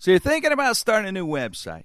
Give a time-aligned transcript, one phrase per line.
[0.00, 1.84] So you're thinking about starting a new website.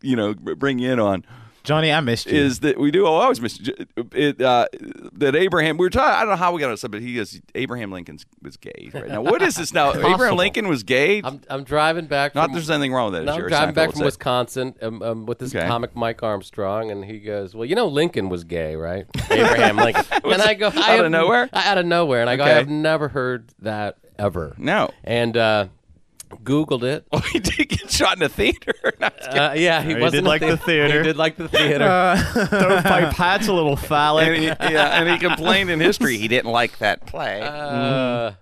[0.00, 1.24] you know, bring in on.
[1.64, 2.38] Johnny, I missed you.
[2.38, 4.40] Is that we do Oh, I always miss it?
[4.40, 4.66] Uh,
[5.14, 5.78] that Abraham.
[5.78, 6.14] We were talking.
[6.14, 7.40] I don't know how we got on this, but he goes.
[7.54, 8.90] Abraham Lincoln was gay.
[8.92, 9.92] Right now, what is this now?
[9.94, 11.22] Abraham Lincoln was gay.
[11.24, 12.34] I'm, I'm driving back.
[12.34, 13.24] Not from, there's anything wrong with that.
[13.24, 14.04] No, I'm driving back from said.
[14.04, 15.66] Wisconsin um, um, with this Okay.
[15.66, 19.06] comic Mike Armstrong, and he goes, "Well, you know, Lincoln was gay, right?
[19.30, 21.48] Abraham Lincoln." and I go, I out of nowhere?
[21.52, 24.90] I- out of nowhere, and I go, "I have never heard that ever." No.
[25.02, 25.68] and uh,
[26.42, 27.06] Googled it.
[27.12, 28.72] Oh, he did get shot in a theater.
[29.00, 29.38] No, I'm just kidding.
[29.40, 30.98] Uh, yeah, he he wasn't did like the thea- theater.
[31.02, 31.84] He did like the theater.
[32.46, 34.28] Stovepipe hat's a little phallic.
[34.28, 37.42] and he, yeah, and he complained in history he didn't like that play.
[37.42, 38.32] Uh,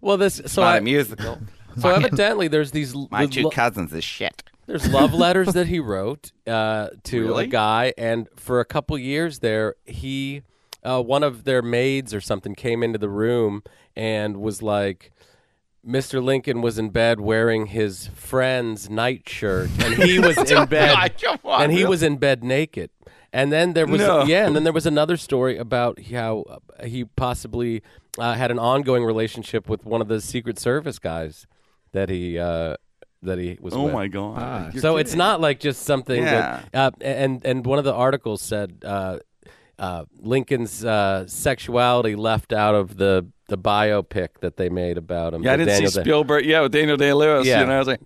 [0.00, 1.38] well, this so Not I, a musical.
[1.78, 4.42] so evidently there's these My the two lo- cousins is shit.
[4.66, 7.44] There's love letters that he wrote uh, to Really?
[7.44, 10.42] a guy, and for a couple years there, he,
[10.84, 13.62] uh, one of their maids or something, came into the room
[13.96, 15.10] and was like,
[15.88, 16.22] "Mr.
[16.22, 21.38] Lincoln was in bed wearing his friend's nightshirt, and he was in bed, God, come
[21.44, 21.90] on, and he really?
[21.90, 22.90] was in bed naked."
[23.32, 24.24] And then there was No.
[24.24, 27.82] yeah, and then there was another story about how uh, he possibly
[28.18, 31.46] uh, had an ongoing relationship with one of the Secret Service guys
[31.92, 32.76] that he uh,
[33.22, 33.74] that he was.
[33.74, 33.92] Oh with.
[33.94, 34.72] my god!
[34.74, 36.62] You're So it's not like just something Yeah.
[36.72, 36.74] that.
[36.74, 39.18] Uh, and and one of the articles said uh,
[39.78, 45.42] uh, Lincoln's uh, sexuality left out of the the biopic that they made about him.
[45.42, 46.44] Yeah, I didn't Daniel see Day- Spielberg.
[46.46, 47.46] Yeah, with Daniel Day Lewis.
[47.46, 47.60] Yeah.
[47.60, 48.00] You know, I was like,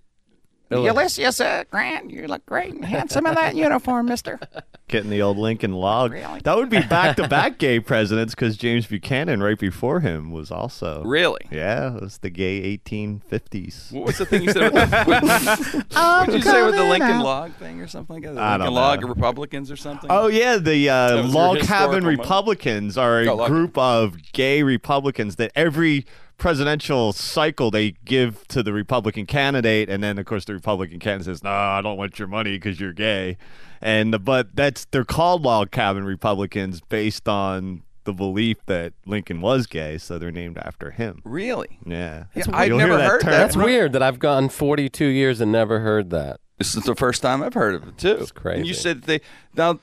[0.71, 4.39] Ulysses uh, Grant, you look great and handsome in that uniform, mister.
[4.87, 6.13] Getting the old Lincoln log.
[6.43, 10.51] That would be back to back gay presidents because James Buchanan, right before him, was
[10.51, 11.03] also.
[11.03, 11.41] really?
[11.51, 13.91] Yeah, it was the gay 1850s.
[13.91, 14.73] What was the thing you said?
[14.73, 18.33] With the, what did you say with the Lincoln Log thing or something like that?
[18.35, 19.11] The I Lincoln don't Log know.
[19.11, 20.09] of Republicans or something?
[20.11, 22.19] Oh yeah, the uh, That was your log historical cabin moment.
[22.19, 26.05] Republicans are a Oh, log- group of gay Republicans that every
[26.37, 31.25] presidential cycle they give to the Republican candidate, and then of course the Republican candidate
[31.25, 33.37] says, "No, I don't want your money because you're gay,"
[33.81, 39.65] and but that's they're called log cabin Republicans based on the belief that Lincoln was
[39.65, 41.21] gay, so they're named after him.
[41.23, 41.79] really?
[41.85, 43.31] Yeah, Yeah, I've never that heard term.
[43.31, 43.37] that.
[43.37, 46.41] That's weird that I've gone 42 years and never heard that.
[46.57, 48.17] This is the first time I've heard of it too.
[48.19, 48.57] It's crazy.
[48.59, 49.21] And you said they
[49.55, 49.79] now.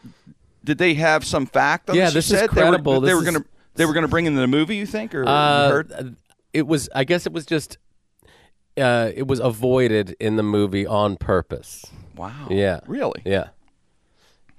[0.63, 2.13] Did they have some fact on Yeah, this?
[2.13, 3.01] You this is said they were- credible.
[3.01, 3.45] They This were, gonna
[3.77, 4.77] they were gonna bring in the movie.
[4.77, 6.17] You think or Uh, heard?
[6.53, 6.89] It was.
[6.95, 7.79] I guess it was just.
[8.77, 11.85] Uh, it was avoided in the movie on purpose.
[12.17, 12.47] Wow.
[12.49, 12.81] Yeah.
[12.87, 13.21] Really?
[13.27, 13.49] Yeah.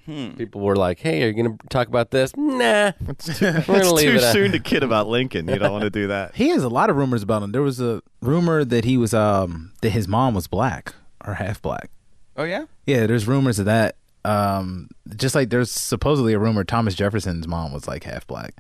[0.06, 0.32] Hmm.
[0.32, 3.66] People were like, "Hey, are you going to talk about this?" Nah, It's too, it's
[4.02, 5.48] too it at- soon to kid about Lincoln.
[5.48, 6.36] You don't want to do that.
[6.36, 7.52] He has a lot of rumors about him.
[7.52, 10.94] There was a rumor that he was um that his mom was black
[11.26, 11.90] or half black.
[12.36, 12.66] Oh yeah.
[12.88, 13.96] Yeah, there's rumors of that.
[14.26, 18.56] Um, just like there's supposedly a rumor Thomas Jefferson's mom was like half black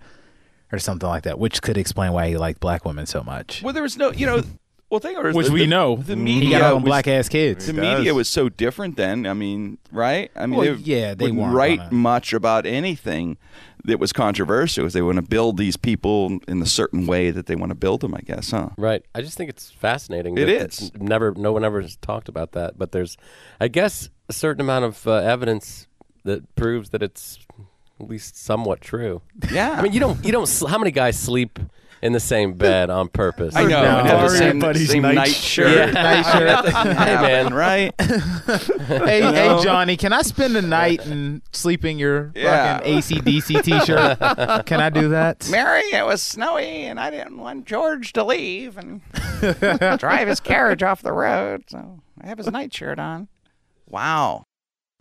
[0.71, 3.61] or something like that, which could explain why he liked black women so much.
[3.63, 4.11] Well, there was no.
[4.11, 4.43] You know.
[4.89, 5.33] Well, think of it.
[5.33, 5.95] Which the, we know.
[5.95, 7.65] The He media got all was- black ass kids.
[7.65, 9.25] The media was so different then.
[9.25, 10.29] I mean, right?
[10.35, 13.37] I mean, Well, they, yeah, they wouldn't weren't write gonna- much about anything
[13.85, 14.83] that was controversial.
[14.83, 17.75] 'cause They want to build these people in the certain way that they want to
[17.75, 18.13] build them.
[18.13, 18.71] I guess, huh?
[18.77, 19.01] right.
[19.15, 20.37] I just think it's fascinating.
[20.37, 20.63] It that is.
[20.63, 22.77] it's Never, no one ever has talked about that.
[22.77, 23.15] But there's,
[23.61, 25.87] I guess, a certain amount of uh, evidence
[26.25, 27.39] that proves that it's
[28.03, 29.21] at least somewhat true.
[29.51, 29.71] Yeah.
[29.71, 30.47] I mean, you don't you don't.
[30.47, 31.59] sl- How many guys sleep
[32.01, 33.55] in the same bed on purpose?
[33.55, 33.83] I know.
[33.83, 33.99] No.
[33.99, 35.67] and have the same, buddy's same night night, shirt.
[35.71, 35.93] shirt.
[35.93, 36.01] Yeah.
[36.03, 36.73] Night shirt.
[36.97, 37.93] Hey man, right?
[38.01, 42.77] hey, hey, Johnny, can I spend the night and sleep in your Yeah.
[42.79, 44.19] fucking ACDC t-shirt?
[44.65, 45.47] can I do that?
[45.49, 49.01] Mary, it was snowy, and I didn't want George to leave and
[49.99, 53.27] drive his carriage off the road, so I have his nightshirt on.
[53.87, 54.45] Wow.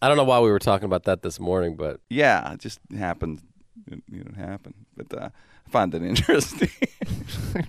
[0.02, 2.81] I don't know why we were talking about that this morning, but Yeah, it just
[2.97, 3.41] happened.
[3.87, 4.75] It, you know, it happened.
[4.97, 5.29] But uh,
[5.67, 6.70] I find it interesting.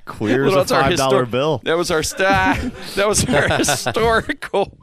[0.06, 1.62] Clear as Well, a five dollar histor- bill.
[1.66, 2.60] That was our stat.
[2.96, 4.78] That was our historical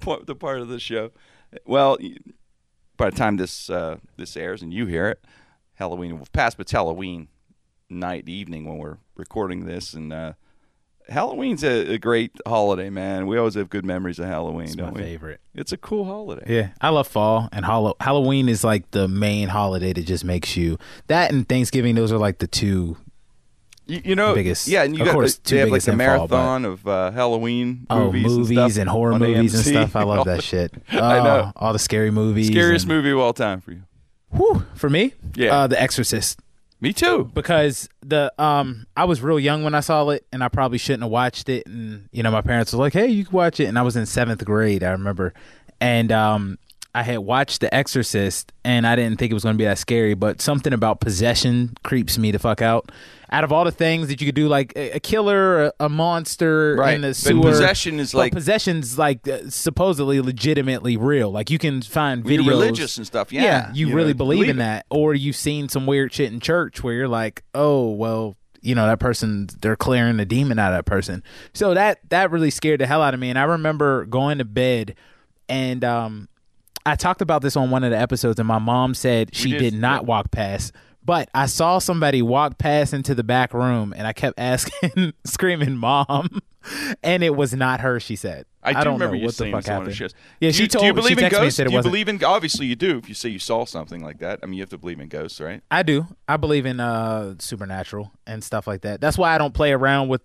[0.00, 1.10] point, the part of the show.
[1.64, 1.98] Well,
[2.96, 5.24] by the time this uh, this airs and you hear it,
[5.74, 7.28] Halloween will pass, but it's Halloween
[7.90, 10.32] night, evening when we're recording this, and uh,
[11.12, 13.26] Halloween's a, a great holiday, man.
[13.26, 15.06] We always have good memories of Halloween, It's don't my we?
[15.06, 15.40] favorite.
[15.54, 16.44] It's a cool holiday.
[16.56, 20.56] Yeah, I love fall and Hallow- Halloween is like the main holiday that just makes
[20.56, 21.94] you that and Thanksgiving.
[21.94, 22.96] Those are like the two.
[23.86, 25.86] You, you know, Biggest- yeah, and you of got course, the, they have like a
[25.86, 29.18] the in fall, but- marathon of uh, Halloween Oh, movies, movies, and, stuff and horror
[29.18, 29.96] movies and stuff.
[29.96, 30.72] I love that shit.
[30.90, 31.52] I Oh, know.
[31.56, 32.46] all the scary movies.
[32.46, 33.82] Scariest and- movie of all time for you.
[34.30, 35.54] Whew, for me, Yeah.
[35.54, 36.40] uh, The Exorcist.
[36.82, 37.30] Me too.
[37.32, 41.04] because the um I was real young when I saw it and I probably shouldn't
[41.04, 41.64] have watched it.
[41.64, 43.66] And you know my parents were like hey you can watch it.
[43.66, 45.32] And I was in seventh grade I remember.
[45.80, 46.58] And um
[46.94, 49.78] I had watched The Exorcist and I didn't think it was going to be that
[49.78, 52.92] scary but something about possession creeps me the fuck out
[53.30, 55.88] out of all the things that you could do like a, a killer a, a
[55.88, 56.94] monster Right.
[56.94, 61.80] in the But possession is like- possession's like uh, supposedly legitimately real like you can
[61.80, 63.72] find videos you're religious and stuff, yeah.
[63.72, 66.40] you, You really know, believe, believe in that, or you've seen some weird shit in
[66.40, 70.72] church where you're like, oh well, you know that person they're clearing the demon out
[70.72, 71.22] of that person.
[71.54, 73.30] So that that really scared the hell out of me.
[73.30, 74.94] And I remember going to bed,
[75.48, 76.28] and um,
[76.84, 79.58] I talked about this on one of the episodes, and my mom said she did,
[79.58, 80.72] did, not walk past.
[81.04, 85.76] But I saw somebody walk past into the back room, and I kept asking, screaming,
[85.76, 86.40] "Mom!"
[87.02, 87.98] And it was not her.
[87.98, 89.96] She said, I do don't remember know what the fuck this on one of happened.
[89.96, 90.14] shows.
[90.40, 91.56] Yeah, do she you, told Do you she believe in texted me and ghosts?
[91.56, 92.24] said it do you wasn't- believe in?
[92.24, 92.98] Obviously, you do.
[92.98, 95.08] If you say you saw something like that, I mean, you have to believe in
[95.08, 95.60] ghosts, right?
[95.72, 96.06] I do.
[96.28, 99.00] I believe in uh supernatural and stuff like that.
[99.00, 100.22] That's why I don't play around with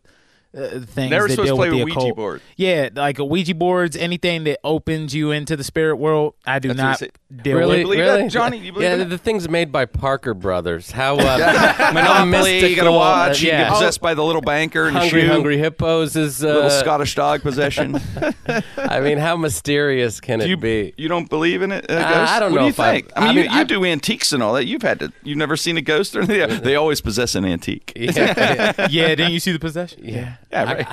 [0.57, 2.15] uh, things Never that supposed to deal play with the with Ouija occult.
[2.15, 2.41] board.
[2.55, 6.73] Yeah, like a Ouija boards, anything that opens you into the spirit world, I do
[6.73, 7.09] That's not
[7.43, 7.83] deal really, with.
[7.85, 8.57] believe really, that, Johnny?
[8.57, 9.09] You believe yeah, the, that?
[9.09, 10.91] the things made by Parker Brothers.
[10.91, 13.43] How uh, Monopoly, you gotta watch.
[13.43, 13.63] uh, You yeah.
[13.65, 15.27] get possessed by the little banker in a Hungry shoe.
[15.27, 16.43] Hungry Hippos is.
[16.43, 17.99] Uh, Little Scottish dog possession.
[18.77, 20.93] I mean, how mysterious can do it be?
[20.97, 21.89] you don't believe in it?
[21.89, 22.31] Uh, ghosts?
[22.33, 23.11] I don't what know do you if I- think?
[23.15, 24.65] I mean, I you, mean, you I- do antiques and all that.
[24.65, 25.11] You've had to.
[25.23, 26.61] You've never seen a ghost or anything.
[26.63, 27.93] They always possess an antique.
[27.95, 30.01] Yeah, yeah, then you see the possession.
[30.03, 30.35] yeah.
[30.51, 30.87] Yeah, I- right.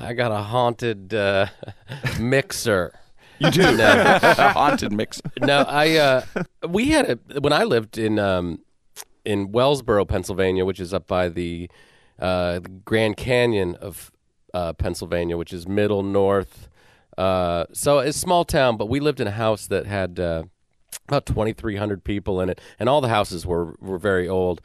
[0.00, 1.46] I, I got a haunted uh,
[2.20, 2.92] mixer.
[3.38, 3.62] You do.
[3.76, 4.18] No.
[4.22, 5.20] a haunted mix.
[5.40, 6.22] no, I uh,
[6.68, 8.60] we had a when I lived in um,
[9.24, 11.70] in Wellsboro, Pennsylvania, which is up by the
[12.18, 14.12] uh, Grand Canyon of
[14.52, 16.68] uh, Pennsylvania, which is middle north.
[17.16, 20.42] Uh, so it's a small town, but we lived in a house that had uh,
[21.08, 24.60] about twenty three hundred people in it, and all the houses were were very old.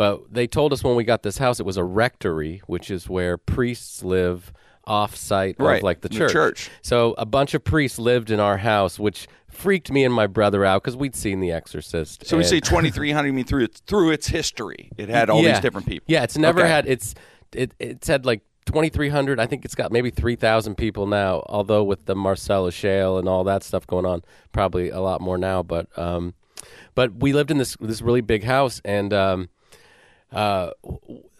[0.00, 3.06] But they told us when we got this house, it was a rectory, which is
[3.06, 4.50] where priests live
[4.86, 6.32] off site Right, of like the the church.
[6.32, 6.70] church.
[6.80, 10.64] So a bunch of priests lived in our house, which freaked me and my brother
[10.64, 12.24] out because we'd seen The Exorcist.
[12.24, 13.26] So we and- say 2300.
[13.26, 15.52] You mean through its through its history, it had all yeah.
[15.52, 16.06] these different people.
[16.08, 16.68] Yeah, it's never Okay.
[16.70, 17.14] had it's
[17.52, 22.06] it it's had like 2300 I think it's got maybe 3000 people now although with
[22.06, 25.86] the Marcellus shale and all that stuff going on probably a lot more now but
[25.98, 26.32] um
[26.94, 29.50] but we lived in this this really big house and um
[30.32, 30.70] uh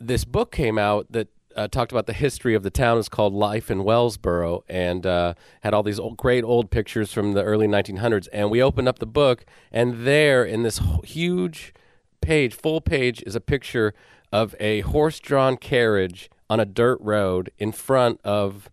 [0.01, 2.99] this book came out that uh, talked about the history of the town.
[2.99, 7.33] It's called Life in Wellsboro, and uh, had all these old, great old pictures from
[7.33, 8.29] the early 1900s.
[8.33, 11.75] And we opened up the book, and there, in this huge
[12.21, 13.95] page, full page, is a picture
[14.33, 18.71] of a horse-drawn carriage on a dirt road in front of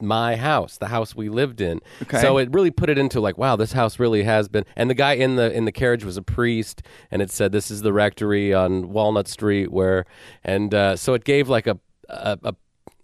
[0.00, 1.80] my house, the house we lived in.
[2.02, 2.20] Okay.
[2.20, 4.64] So it really put it into like, wow, this house really has been.
[4.76, 7.70] And the guy in the in the carriage was a priest, and it said this
[7.70, 10.04] is the rectory on Walnut Street, where,
[10.42, 12.54] and uh, so it gave like a, a a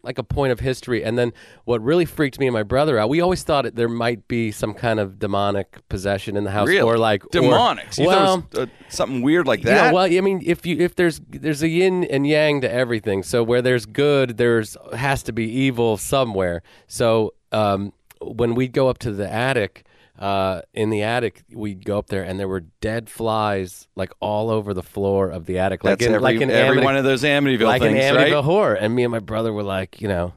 [0.03, 1.05] like a point of history.
[1.05, 1.33] And then
[1.65, 4.73] what really freaked me and my brother out, we always thought there might be some
[4.75, 6.81] kind of demonic possession in the house, Really?
[6.81, 7.89] or like demonic.
[7.99, 9.75] Well, was, uh, something weird like that.
[9.87, 13.23] yeah, well, I mean, if you if there's there's a yin and yang to everything.
[13.23, 16.63] So where there's good, there's has to be evil somewhere.
[16.87, 19.85] So um, when we'd go up to the attic,
[20.21, 24.51] uh, in the attic, we'd go up there, and there were dead flies like all
[24.51, 26.97] over the floor of the attic, like That's in every, like in every Amity- one
[26.97, 28.31] of those Amityville like things, an right?
[28.31, 28.75] Amityville horror.
[28.75, 30.35] And me and my brother were like, you know.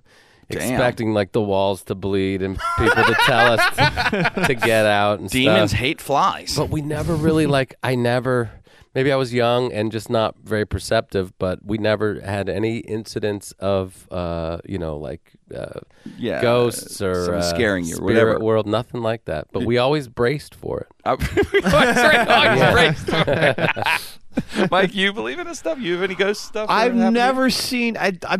[0.50, 5.20] Expecting like the walls to bleed and people to tell us to, to get out
[5.20, 6.56] and Demons stuff hate flies.
[6.56, 8.52] but we never really like i never
[8.96, 13.52] maybe I was young and just not very perceptive, but we never had any incidents
[13.54, 15.80] of, uh, you know, like uh,
[16.18, 18.40] Yeah, ghosts or uh, scaring you or spirit whatever.
[18.40, 19.48] world, nothing like that.
[19.52, 20.88] But we always braced for it.
[24.72, 25.80] Mike, you believe in this stuff?
[25.80, 26.70] You have any ghost stuff?
[26.70, 27.12] I've happened to you?
[27.12, 27.98] never seen.
[27.98, 28.38] I, I,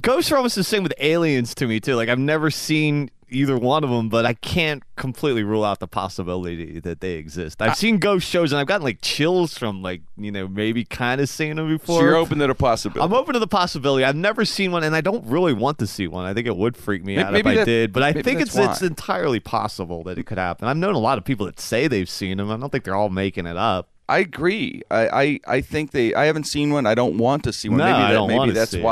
[0.00, 1.94] ghosts are almost the same with aliens to me too.
[1.94, 5.88] Like I've never seen either one of them, but I can't completely rule out the
[5.88, 7.60] possibility that they exist.
[7.60, 11.20] I've seen ghost shows and I've gotten like chills from like you know maybe kind
[11.20, 12.00] of seeing them before.
[12.00, 13.00] So you're open to the possibility.
[13.04, 14.04] I'm open to the possibility.
[14.04, 16.24] I've never seen one, and I don't really want to see one.
[16.24, 17.92] I think it would freak me May- out maybe if I that- did.
[17.92, 20.68] But I think it's it's entirely possible that it could happen.
[20.68, 22.50] I've known a lot of people that say they've seen them.
[22.50, 23.88] I don't think they're all making it up.
[24.08, 24.82] I agree.
[24.90, 26.14] I, I, I think they.
[26.14, 26.86] I haven't seen one.
[26.86, 27.78] I don't want to see one.
[27.78, 28.82] No, maybe I don't maybe that's see it.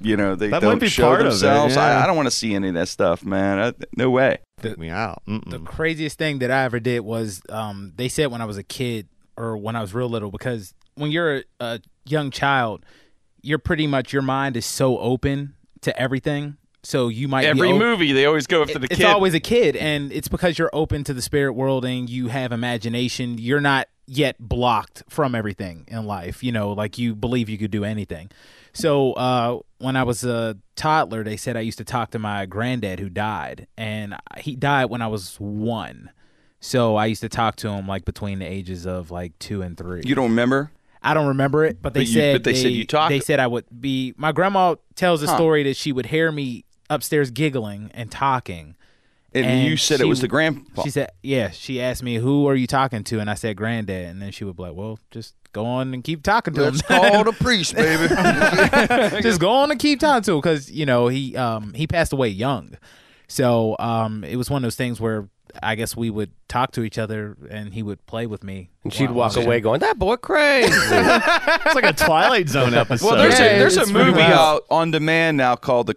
[0.00, 1.74] Why you know they That might don't be show part of it, themselves.
[1.76, 1.82] yeah.
[1.98, 3.58] I, I don't want to see any of that stuff, man.
[3.58, 4.38] I, no way.
[4.60, 5.22] Freak me out.
[5.28, 5.50] Mm-mm.
[5.50, 8.62] The craziest thing that I ever did was um, they said when I was a
[8.62, 12.84] kid or when I was real little because when you're a, a young child,
[13.42, 16.56] you're pretty much your mind is so open to everything.
[16.82, 19.02] So you might be Every o- movie they always go after the it's kid.
[19.04, 22.28] It's always a kid, and it's because you're open to the spirit world and you
[22.28, 23.36] have imagination.
[23.38, 26.42] You're not yet blocked from everything in life.
[26.42, 28.30] You know, like you believe you could do anything.
[28.78, 32.46] So uh, when I was a toddler, they said I used to talk to my
[32.46, 36.10] granddad who died, and he died when I was one.
[36.60, 39.76] So I used to talk to him like between the ages of like two and
[39.76, 40.02] three.
[40.04, 40.70] you don't remember?
[41.02, 43.20] I don't remember it, but they But you- said but they said you talked- They
[43.20, 44.14] said I would be.
[44.16, 45.36] My grandma tells a Huh.
[45.36, 48.74] story that she would hear me upstairs giggling and talking.
[49.34, 50.82] And, And you said it was the grandpa.
[50.82, 54.06] She said, "Yeah." She asked me, "Who are you talking to?" And I said, "Granddad."
[54.08, 56.80] And then she would be like, "Well, just go on and keep talking to Let's
[56.82, 57.00] him.
[57.12, 58.08] call the priest, baby.
[59.22, 62.12] just go on and keep talking to him because you know he um he passed
[62.12, 62.74] away young,
[63.26, 65.28] so um it was one of those things where
[65.62, 68.92] I guess we would talk to each other and he would play with me, And
[68.92, 73.06] she'd walk while- away going, "That boy crazy." It's like a Twilight Zone episode.
[73.06, 74.32] well, there's Yeah, a there's a it's pretty movie wild.
[74.32, 75.96] out on demand now called the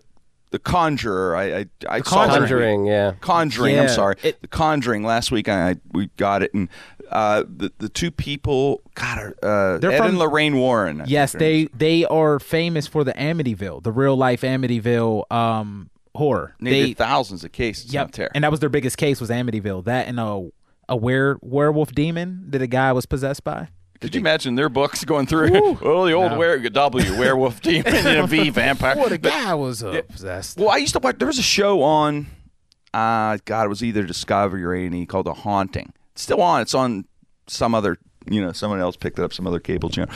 [0.51, 1.35] the Conjurer.
[1.35, 2.39] I I, I saw that movie.
[2.41, 3.13] Conjuring, yeah.
[3.21, 3.79] Conjuring.
[3.79, 4.15] I'm sorry.
[4.23, 5.03] it- the Conjuring.
[5.03, 6.69] Last week I, I we got it, and
[7.09, 11.01] uh, the the two people, God, uh, They're Ed from- and Lorraine Warren.
[11.01, 11.69] I Yes, think their names.
[11.73, 16.55] they they are famous for the Amityville, the real life Amityville um horror.
[16.59, 18.29] They, They did thousands of cases yep, out there.
[18.35, 19.85] and that was their biggest case was Amityville.
[19.85, 20.49] That and a
[20.89, 23.69] a were werewolf demon that a guy was possessed by.
[24.01, 25.49] Could you imagine their books going through?
[25.81, 28.97] oh, the old were- W werewolf demon and a V vampire.
[28.97, 30.07] What a But- guy was obsessed.
[30.09, 30.57] possessed.
[30.57, 31.17] Well, I used to watch.
[31.19, 32.27] There was a show on.
[32.93, 35.93] Uh, God, it was either Discovery or A&E called The Haunting.
[36.13, 36.61] It's still on.
[36.61, 37.05] It's on
[37.47, 37.97] some other.
[38.29, 40.13] You know, someone else picked it up, some other cable channel.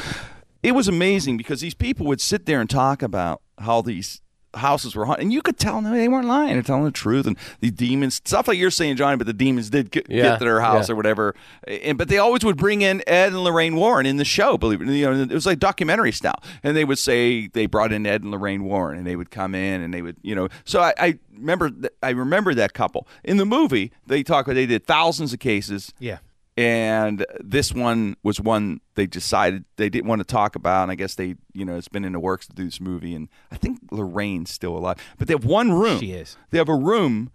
[0.62, 4.22] It was amazing because these people would sit there and talk about how these
[4.56, 7.28] houses were haunted, and you could tell no, they weren't lying; they're telling the truth.
[7.28, 10.40] And the demons, stuff like you're saying, Johnny, but the demons did get, Yeah, get
[10.40, 10.94] to their house yeah.
[10.94, 11.36] or whatever.
[11.68, 14.58] And but they always would bring in Ed and Lorraine Warren in the show.
[14.58, 17.92] Believe it, you know, it was like documentary style, and they would say they brought
[17.92, 20.48] in Ed and Lorraine Warren, and they would come in and they would, you know.
[20.64, 21.72] So I, I remember,
[22.02, 23.92] I remember that couple in the movie.
[24.08, 26.18] They talk about they did thousands of cases, yeah.
[26.58, 30.84] And this one was one they decided they didn't want to talk about.
[30.84, 33.14] And I guess they, you know, it's been in the works to do this movie,
[33.14, 36.00] and I think Lorraine's still alive, but they have one room.
[36.00, 36.38] She is.
[36.52, 37.32] They have a room,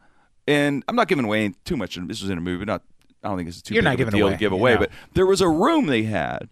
[0.48, 1.96] and I'm not giving away too much.
[1.96, 2.82] This was in a movie, not.
[3.22, 4.52] I don't think it's too You're big not of a giving deal away, to give
[4.52, 4.80] you away, know.
[4.80, 6.48] but there was a room they had.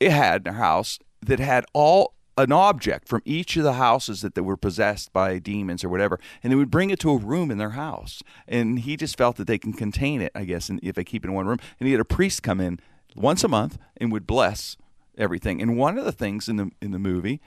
[0.00, 4.20] It had in their house that had all an object from each of the houses
[4.22, 7.16] that they were possessed by demons or whatever, and they would bring it to a
[7.16, 8.22] room in their house.
[8.48, 11.28] And he just felt that they can contain it, I guess, if they keep it
[11.28, 11.58] in one room.
[11.78, 12.80] And he had a priest come in
[13.14, 14.76] once a month and would bless
[15.16, 15.62] everything.
[15.62, 17.40] And one of the things in the in the movie,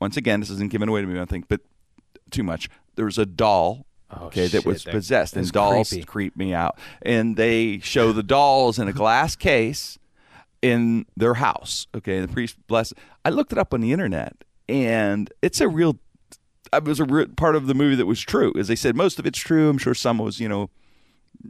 [0.00, 1.60] once again, this isn't given away to me, I think, but
[2.30, 2.68] too much.
[2.96, 3.86] There was a doll.
[4.10, 6.04] Oh, okay, that shit, was that- possessed, and dolls creepy.
[6.04, 6.78] creep me out.
[7.02, 9.98] And they show the dolls in a glass case
[10.62, 11.86] in their house.
[11.94, 12.92] Okay, the priest bless.
[13.24, 14.36] I looked it up on the internet,
[14.68, 15.98] and it's a real.
[16.72, 18.52] It was a real part of the movie that was true.
[18.58, 19.70] As they said, most of it's true.
[19.70, 20.68] I'm sure some was, you know,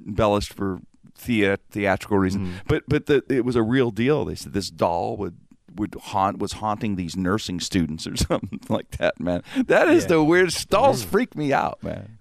[0.06, 0.80] embellished for
[1.16, 2.48] thea- theatrical reasons.
[2.48, 2.58] Mm-hmm.
[2.68, 4.24] But but the, it was a real deal.
[4.24, 5.36] They said this doll would
[5.74, 9.18] would haunt was haunting these nursing students or something like that.
[9.20, 10.68] Man, that is the weirdest.
[10.68, 11.08] Dolls mm.
[11.08, 12.17] freak me out, man.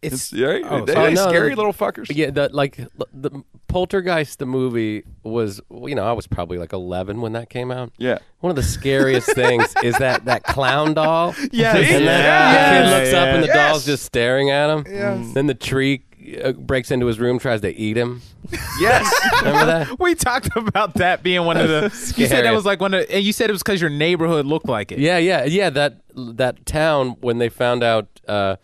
[0.00, 0.62] It, It's, it's right?
[0.64, 2.06] oh, they, so- they Oh, no, scary the- little fuckers.
[2.14, 2.76] Yeah, the, like
[3.12, 5.60] the Poltergeist, the movie was.
[5.70, 7.92] You know, I was probably like 11 when that came out.
[7.98, 8.18] Yeah.
[8.40, 11.34] One of the scariest things is that that clown doll.
[11.52, 11.76] Yes.
[11.76, 12.64] And then Yes.
[12.64, 13.70] the kid looks up and the Yes.
[13.72, 14.84] doll's just staring at him.
[14.88, 15.34] Yes.
[15.34, 16.02] Then the tree
[16.44, 18.22] uh, breaks into his room, tries to eat him.
[18.80, 19.12] Yes.
[19.42, 19.98] Remember that?
[20.00, 21.82] we talked about that being one of the.
[22.16, 24.46] you said that was like one of, and you said it was because your neighborhood
[24.46, 25.00] looked like it.
[25.00, 25.68] Yeah, yeah, yeah.
[25.70, 28.56] That that town when they found out uh,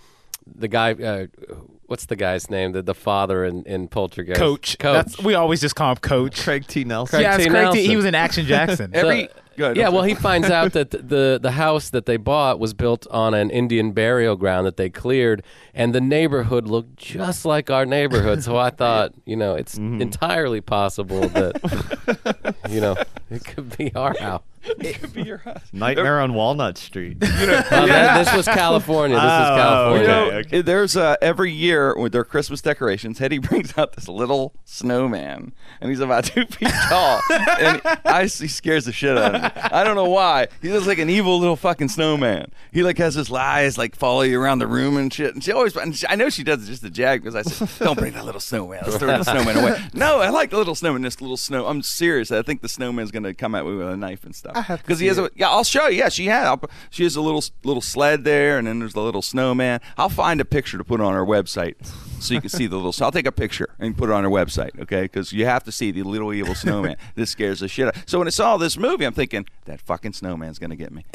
[0.47, 1.27] the guy uh,
[1.87, 2.73] what's the guy's name?
[2.73, 4.39] The the father in, in Poltergeist.
[4.39, 4.79] Coach.
[4.79, 4.95] Coach.
[4.95, 6.43] That's, we always just call him Coach.
[6.43, 6.85] Craig T.
[6.85, 7.19] Nelson.
[7.19, 7.49] Craig yeah, T.
[7.49, 7.87] Craig T.
[7.87, 8.93] He was in Action Jackson.
[8.95, 12.07] So- Every go ahead, yeah, well, he finds out that the, the the house that
[12.07, 15.43] they bought was built on an Indian burial ground that they cleared,
[15.75, 18.43] and the neighborhood looked just like our neighborhood.
[18.43, 20.03] So I thought, you know, it's Mm-hmm.
[20.03, 22.97] entirely possible that, you know,
[23.31, 24.43] it could be our house.
[24.65, 25.61] it could be your house.
[25.73, 27.19] Nightmare on Walnut Street.
[27.25, 29.17] Uh, that- this was California.
[29.17, 30.09] This was Oh, California.
[30.09, 30.61] You Okay, okay.
[30.63, 35.91] there's uh, every year with their Christmas decorations, Hetty brings out this little snowman, and
[35.91, 39.44] he's about two feet tall, and I he scares the shit out of me.
[39.73, 40.49] I don't know why.
[40.63, 42.51] He looks like an evil little fucking snowman.
[42.73, 45.35] He like has his eyes like follow you around the room and shit.
[45.35, 47.43] And she always, and she, I know she does it just to jag because I
[47.43, 48.83] said, "Don't bring that little snowman.
[48.85, 51.03] Let's throw the snowman away." No, I like the little snowman.
[51.03, 51.67] This little snow.
[51.67, 52.31] I'm serious.
[52.33, 54.67] I think the snowman's gonna come at me with a knife and stuff.
[54.69, 55.49] Because he has a yeah.
[55.51, 55.99] I'll show you.
[55.99, 56.47] Yeah, she had.
[56.47, 56.61] I'll,
[56.91, 59.81] she has a little little sled there, and then there's the little snowman.
[59.97, 61.75] I'll find a picture to put on our website
[62.25, 62.93] so you can see the little.
[62.93, 65.03] So I'll take a picture and put it on our website, okay?
[65.03, 66.97] Because you have to see the little evil snowman.
[67.15, 67.97] this scares the shit out.
[68.07, 71.05] So when I saw this movie, I'm thinking that fucking snowman's gonna get me.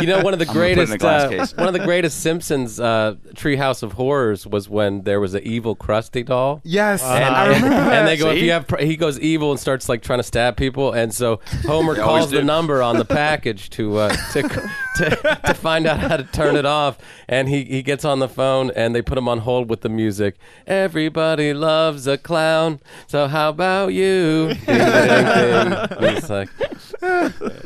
[0.00, 1.84] You know, one of the I'm gonna put it in greatest, uh, one of the
[1.84, 6.60] greatest Simpsons uh, Treehouse of Horrors was when there was an evil Krusty doll.
[6.64, 7.92] yes, And, I remember and, that.
[8.00, 10.22] and they go, if you have, pr- he goes evil and starts like trying to
[10.24, 14.42] stab people, and so Homer calls the number on the package to, uh, to
[14.96, 16.98] to to find out how to turn it off,
[17.28, 19.88] and he he gets on the phone, and they put him on hold with the
[19.88, 20.11] music.
[20.66, 24.48] Everybody loves a clown, so how about you?
[24.48, 26.16] Ding, ding, ding.
[26.16, 26.48] It's like,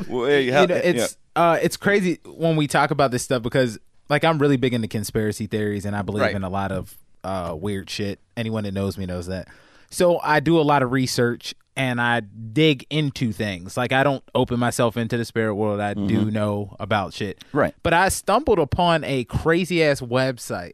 [0.09, 3.43] Well, yeah, you you know, it's uh, it's crazy when we talk about this stuff
[3.43, 6.35] because like I'm really big into conspiracy theories and I believe Right.
[6.35, 8.21] in a lot of uh, weird shit.
[8.37, 9.49] Anyone that knows me knows that.
[9.91, 13.77] So I do a lot of research and I dig into things.
[13.77, 15.81] Like I don't open myself into the spirit world.
[15.81, 17.41] I do know about shit.
[17.41, 17.59] Mm-hmm.
[17.59, 17.75] Right.
[17.83, 20.73] But I stumbled upon a crazy ass website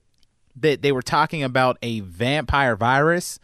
[0.56, 3.38] that they were talking about a vampire virus.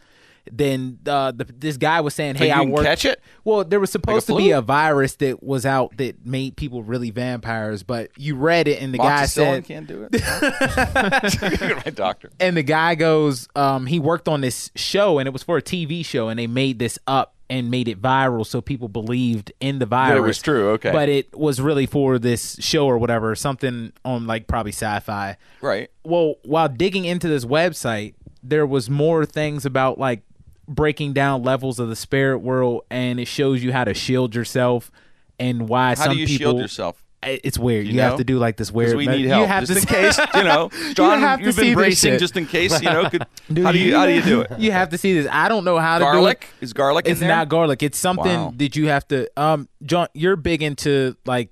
[0.51, 3.21] Then uh, the, this guy was saying, So "Hey, I work." catch it?
[3.43, 7.11] Well, there was supposed to be a virus that was out that made people really
[7.11, 10.13] vampires, but you read it and the guy said, can't do it.
[11.85, 12.31] My doctor.
[12.39, 15.61] and the guy goes, um, he worked on this show and it was for a
[15.61, 19.79] TV show and they made this up and made it viral so people believed in
[19.79, 20.17] the virus.
[20.17, 20.91] it was true, okay.
[20.91, 25.37] But it was really for this show or whatever, something on like probably sci-fi.
[25.61, 25.89] Right.
[26.03, 30.21] Well, while digging into this website, there was more things about like
[30.67, 34.91] breaking down levels of the spirit world, and it shows you how to shield yourself
[35.39, 36.51] and why How some do you people.
[36.51, 37.03] shield yourself?
[37.21, 37.85] It's weird.
[37.85, 38.95] You, You have to do like this weird.
[38.95, 40.17] We need You have just to in case.
[40.33, 42.81] You know, John, have to you've been bracing just in case.
[42.81, 44.51] You know, could, Dude, how do you how do you do it?
[44.57, 45.27] You have to see this.
[45.29, 46.43] I don't know how to do it.
[46.61, 47.83] is garlic in It's not garlic.
[47.83, 48.53] It's something Wow.
[48.57, 49.29] that you have to.
[49.35, 51.51] Um, John, you're big into like,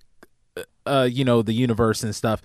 [0.85, 2.41] uh, you know, the universe and stuff.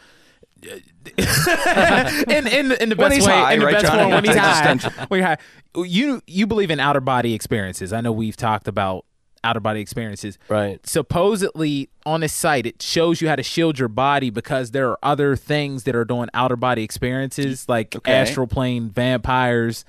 [0.62, 3.98] in in in the best way, high, in the right, best John?
[3.98, 5.04] form when he's high.
[5.08, 5.38] When you're high.
[5.76, 7.92] You you believe in outer body experiences.
[7.92, 9.04] I know we've talked about
[9.44, 10.38] outer body experiences.
[10.48, 10.84] right.
[10.86, 14.98] Supposedly on this site, it shows you how to shield your body because there are
[15.02, 18.12] other things that are doing outer body experiences like Okay.
[18.12, 19.84] astral plane vampires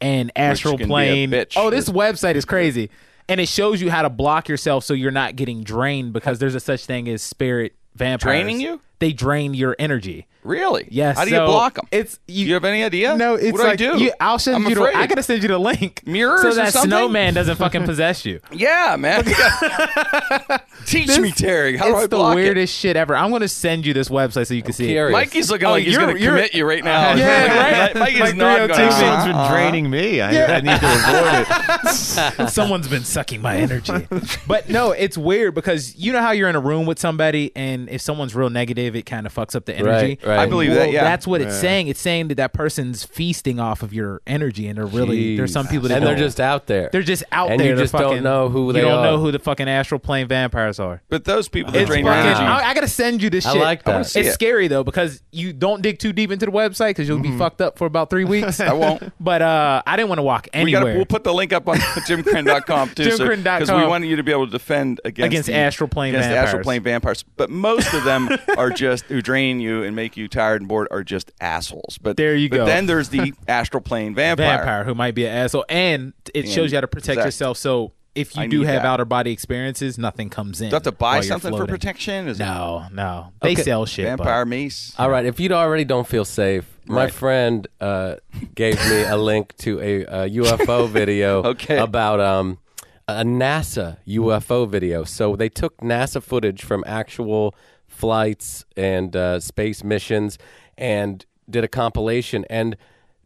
[0.00, 1.34] and astral plane.
[1.56, 2.90] Oh, this website is crazy.
[3.28, 6.54] And it shows you how to block yourself so you're not getting drained because there's
[6.54, 8.32] a such thing as spirit vampires.
[8.34, 8.80] Draining you?
[8.98, 10.26] They drain your energy.
[10.44, 10.88] Really?
[10.90, 11.18] Yes.
[11.18, 11.86] How do you block them?
[11.90, 13.16] It's you, Do you have any idea?
[13.16, 14.02] No, it's what do like I do?
[14.02, 14.76] You, I'll send I'm you.
[14.76, 14.82] The.
[14.82, 16.02] I gotta send you the link.
[16.06, 18.40] Mirrors so that snowman doesn't fucking possess you.
[18.50, 19.24] Yeah, man.
[20.86, 21.76] Teach me, Terry.
[21.76, 23.14] How do it's I the block weirdest shit ever.
[23.14, 25.10] I'm gonna send you this website so you can see it.
[25.10, 27.14] Mikey's oh, looking Oh, like he's you're- going to you're- commit you right now.
[27.14, 27.94] Yeah, right.
[27.94, 29.52] Mikey's Like not going Someone's been uh-huh.
[29.54, 30.22] draining me.
[30.22, 32.50] I need to avoid it.
[32.50, 34.06] Someone's been sucking my energy.
[34.46, 37.88] but no, it's weird because you know how you're in a room with somebody and
[37.90, 40.18] if someone's real negative, it kind of fucks up the energy.
[40.22, 40.38] Right, right.
[40.40, 41.04] I believe Well, that, yeah.
[41.04, 41.88] that's what it's saying.
[41.88, 45.66] It's saying that that person's feasting off of your energy, and they're really there's some
[45.66, 46.88] people that and they're just out there.
[46.92, 47.68] they're just out And there.
[47.70, 48.82] you They're just don't know who they are.
[48.82, 49.04] you don't are.
[49.12, 51.02] know who the fucking astral plane vampires are.
[51.08, 52.20] But those people that It's drain fucking.
[52.30, 52.42] energy.
[52.42, 53.50] I, I gotta send you this shit.
[53.50, 53.62] I shit.
[53.62, 53.94] like that.
[53.96, 54.32] I It's it.
[54.32, 57.60] scary though because you don't dig too deep into the website because you'll be fucked
[57.60, 58.60] up for about three weeks.
[58.60, 59.02] I won't.
[59.20, 60.82] But uh, I didn't want to walk We anywhere.
[60.84, 61.76] gotta, we'll put the link up on
[62.22, 63.02] jimkrenn.com too.
[63.04, 63.58] Jimkrenn.com.
[63.60, 66.28] Because we want you to be able to defend against, Against the- astral plane against
[66.30, 67.24] the astral plane vampires.
[67.36, 70.88] But most of them are just who drain you and make you tired and bored
[70.90, 71.98] are just assholes.
[72.00, 72.64] But There you but go.
[72.66, 74.56] then there's the astral plane vampire.
[74.58, 77.26] vampire who might be an asshole, and it And shows you how to protect possessed.
[77.26, 77.58] yourself.
[77.58, 78.88] So if you I do have that.
[78.88, 80.66] outer body experiences, nothing comes in.
[80.68, 82.26] Do you have to buy while you're something for protection?
[82.28, 83.62] Is it No, no, they Okay.
[83.62, 84.06] sell shit.
[84.16, 84.92] but- vampire mace?
[84.98, 87.12] All right, if you already don't feel safe, my Right.
[87.12, 88.16] friend uh,
[88.54, 91.76] gave me a link to a, a UFO video Okay.
[91.78, 92.58] about um,
[93.06, 95.04] a NASA UFO video.
[95.04, 97.54] So they took NASA footage from actual
[97.98, 100.38] flights and uh, space missions
[100.76, 102.44] and did a compilation.
[102.48, 102.76] And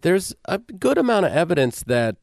[0.00, 2.16] there's a good amount of evidence that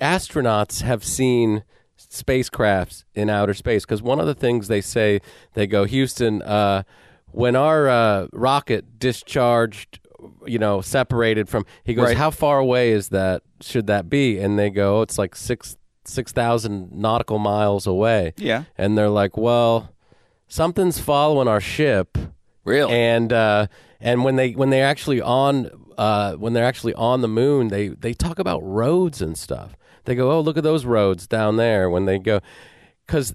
[0.00, 1.64] astronauts have seen
[1.98, 5.20] spacecrafts in outer space because one of the things they say
[5.54, 6.82] they go houston uh,
[7.30, 10.00] when our uh, rocket discharged
[10.46, 12.16] you know separated from he goes Right.
[12.16, 15.76] how far away is that should that be and they go oh, it's like six
[16.04, 18.64] six thousand nautical miles away Yeah.
[18.76, 19.90] and they're like well
[20.52, 22.18] something's following our ship
[22.64, 22.92] Really?
[22.92, 23.66] and uh,
[24.00, 27.88] and when they when they're actually on uh, when they're actually on the moon, they
[27.88, 29.74] they talk about roads and stuff.
[30.04, 31.88] They go, oh, look at those roads down there.
[31.90, 32.40] When they go,
[33.06, 33.34] because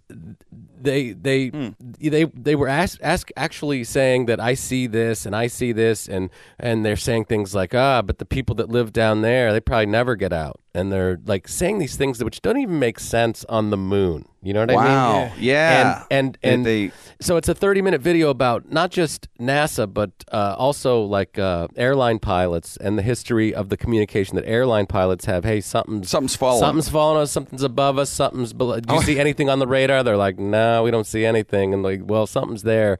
[0.80, 1.50] they they
[2.00, 6.08] they they were ask, ask actually saying that I see this and I see this
[6.08, 9.60] and and they're saying things like ah, but the people that live down there they
[9.60, 13.44] probably never get out and they're like saying these things which don't even make sense
[13.50, 14.26] on the moon.
[14.44, 14.84] You know what I mean?
[14.86, 15.32] Wow.
[15.40, 16.04] Yeah.
[16.10, 19.92] And and They- and they- so it's a 30 minute video about not just NASA,
[19.92, 24.86] but uh, also like uh, airline pilots and the history of the communication that airline
[24.86, 25.44] pilots have.
[25.44, 26.60] Hey, something's Something's following.
[26.62, 27.32] Something's following us.
[27.32, 28.10] Something's above us.
[28.10, 28.80] Something's below.
[28.80, 30.04] Do you see anything on the radar?
[30.04, 31.74] They're like, no, we don't see anything.
[31.74, 33.00] And like, well, something's there.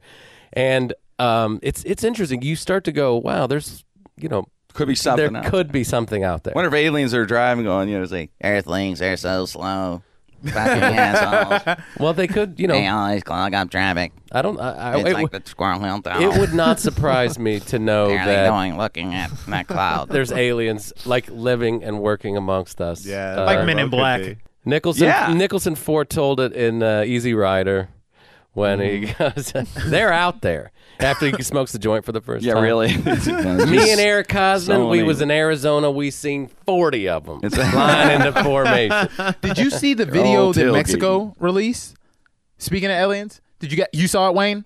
[0.52, 2.42] And um, it's it's interesting.
[2.42, 3.84] You start to go, wow, there's
[4.16, 4.46] you know,
[4.78, 5.32] Could be something.
[5.32, 6.52] there out could be something out there.
[6.54, 10.02] Wonder if aliens are driving, going, you know, say, Earthlings are so slow.
[10.44, 11.78] Fucking assholes.
[11.98, 12.74] well, they could, you know.
[12.74, 14.12] They know, always clog up traffic.
[14.30, 14.60] I don't.
[14.60, 16.22] I, I, It's it, like would- the squirrel hill down.
[16.22, 20.08] it would not surprise me to know There they that going looking at that cloud.
[20.10, 23.04] there's aliens like living and working amongst us.
[23.04, 24.20] Yeah, Uh, Like Men in Black.
[24.22, 24.36] be.
[24.64, 25.06] Nicholson.
[25.06, 25.34] Yeah.
[25.34, 27.88] Nicholson foretold it in uh, Easy Rider
[28.52, 29.52] when he goes,
[29.86, 32.62] "They're out there." After he smokes the joint for the first yeah, time.
[32.62, 32.88] really?
[32.96, 35.90] Me and Eric Cosman, So we many- was in Arizona.
[35.90, 39.08] We seen forty of them It's a- flying into formation.
[39.40, 40.72] Did you see the video all that tailgating.
[40.72, 41.96] Mexico released?
[42.58, 44.64] Speaking of aliens, did you get you saw it, Wayne?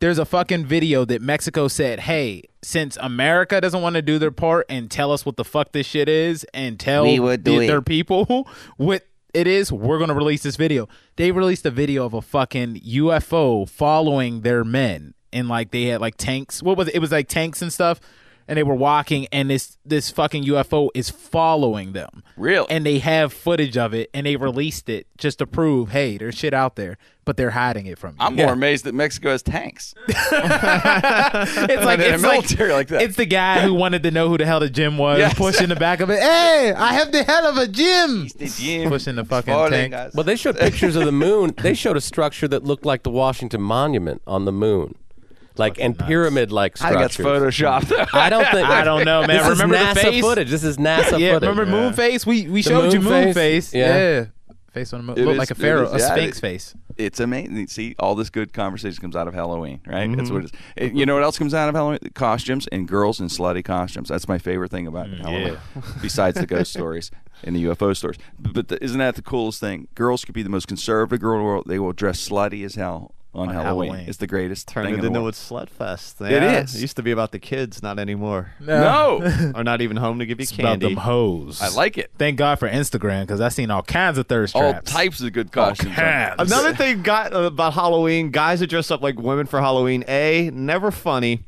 [0.00, 4.30] There's a fucking video that Mexico said, "Hey, since America doesn't want to do their
[4.30, 7.58] part and tell us what the fuck this shit is and tell We would do
[7.58, 11.64] the- it." their people what it is, we're going to release this video." They released
[11.66, 16.62] a video of a fucking UFO following their men and like they had like tanks.
[16.62, 16.94] What was it?
[16.96, 18.00] It was like tanks and stuff.
[18.48, 22.66] And they were walking, and this this fucking UFO is following them Real.
[22.68, 26.34] and they have footage of it and they released it just to prove hey there's
[26.34, 29.42] shit out there but they're hiding it from you I'm more amazed that Mexico has
[29.44, 29.94] tanks.
[30.08, 33.02] it's like in a it's like, military like that.
[33.02, 35.34] it's the guy who wanted to know who the hell the gym was Yes.
[35.34, 38.88] pushing the back of it hey i have the hell of a gym The gym,
[38.88, 39.94] Pushing the fucking falling tank.
[39.94, 40.14] us.
[40.14, 41.54] Well, they showed pictures of the moon.
[41.62, 44.96] They showed a structure that looked like the Washington Monument on the moon,
[45.60, 47.54] like and pyramid-like I think that's structures.
[47.56, 48.08] Photoshopped.
[48.14, 48.68] I don't think.
[48.80, 49.36] I don't know, man.
[49.42, 50.20] This Remember is the NASA face?
[50.22, 50.50] footage.
[50.50, 51.48] This is NASA yeah footage.
[51.48, 53.70] remember moon face we we showed moon you moon face?
[53.70, 53.96] face, Yeah.
[53.96, 54.24] Yeah.
[54.72, 56.38] face on the moon It looked is- like a it pharaoh is, a yeah, sphinx
[56.38, 57.66] it- face it's amazing.
[57.68, 60.06] See, all this good conversation comes out of Halloween, right?
[60.14, 60.34] That's mm-hmm.
[60.34, 60.52] what it is.
[60.76, 61.98] It- you know what else comes out of Halloween?
[62.14, 64.08] Costumes and girls in slutty costumes.
[64.08, 65.58] That's my favorite thing about mm, Halloween,
[66.02, 67.10] besides the ghost stories
[67.42, 68.18] and the UFO stories.
[68.38, 69.88] But, but the, isn't that the coolest thing?
[69.94, 71.64] Girls could be the most conservative girl in the world.
[71.66, 73.90] They will dress slutty as hell on, On Halloween.
[73.90, 74.08] Halloween.
[74.08, 75.34] It's the greatest Turned thing it in the into world.
[75.34, 76.20] a Slutfest.
[76.26, 76.74] It Yeah, is.
[76.74, 78.52] It used to be about the kids, not anymore.
[78.60, 79.20] no,
[79.54, 80.88] or not even home to give you it's about candy.
[80.94, 82.10] them hoes I like it.
[82.18, 85.32] thank god for instagram because i seen all kinds of thirst All traps types of
[85.32, 85.94] good all costumes.
[85.94, 86.34] kinds.
[86.40, 90.02] Another thing got uh, about Halloween, guys that dress up like women for Halloween.
[90.08, 91.44] A, never funny.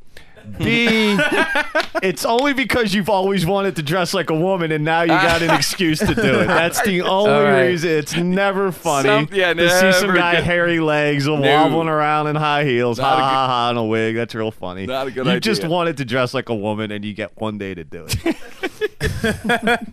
[0.57, 1.17] B,
[2.03, 5.41] it's only because you've always wanted to dress like a woman and now you got
[5.41, 6.47] an excuse to do it.
[6.47, 7.67] That's the only All right.
[7.67, 7.89] reason.
[7.91, 10.43] It's never funny Some- yeah, to see some guy good.
[10.43, 11.39] hairy legs No.
[11.39, 14.15] wobbling around in high heels, Not ha a good- ha ha, in a wig.
[14.15, 14.85] That's real funny.
[14.85, 17.57] Not a good you just wanted to dress like a woman and you get one
[17.57, 19.79] day to do it.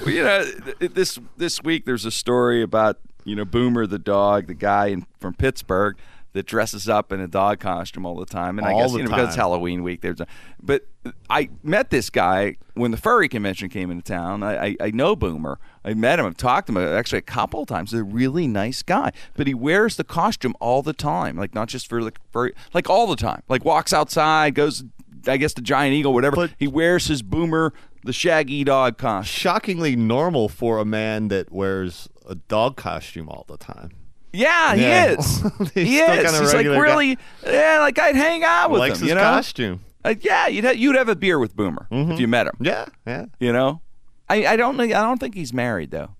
[0.00, 0.44] Well, you know,
[0.80, 5.06] this this week there's a story about you know Boomer the dog, the guy in,
[5.18, 5.96] from Pittsburgh
[6.38, 9.10] that dresses up in a dog costume all the time, and I guess you know
[9.10, 9.36] because it's.
[9.36, 10.02] Halloween week.
[10.02, 10.26] There's, a,
[10.62, 10.86] but
[11.28, 14.44] I met this guy when the furry convention came into town.
[14.44, 15.58] I, I, I know Boomer.
[15.84, 16.26] I met him.
[16.26, 17.90] I've talked to him actually a couple of times.
[17.90, 21.66] He's a really nice guy, but he wears the costume all the time, like not
[21.66, 23.42] just for the furry, like all the time.
[23.48, 24.84] Like walks outside, goes.
[25.26, 26.36] I guess the giant eagle, whatever.
[26.36, 27.72] But- he wears his Boomer,
[28.04, 29.24] the Shaggy dog costume.
[29.24, 33.90] Shockingly normal for a man that wears a dog costume all the time.
[34.32, 35.40] Yeah, he is.
[35.74, 36.24] He's he still is.
[36.24, 36.82] kinda He's like regular guy.
[36.82, 39.02] really, yeah, like I'd hang out with Likes him.
[39.02, 39.80] his You know, costume.
[40.04, 42.54] Uh, yeah, you'd ha- you'd have a beer with Boomer if you met him.
[42.60, 43.26] Yeah, yeah.
[43.40, 43.80] You know,
[44.28, 44.84] I I don't know.
[44.84, 46.10] I don't think he's married though,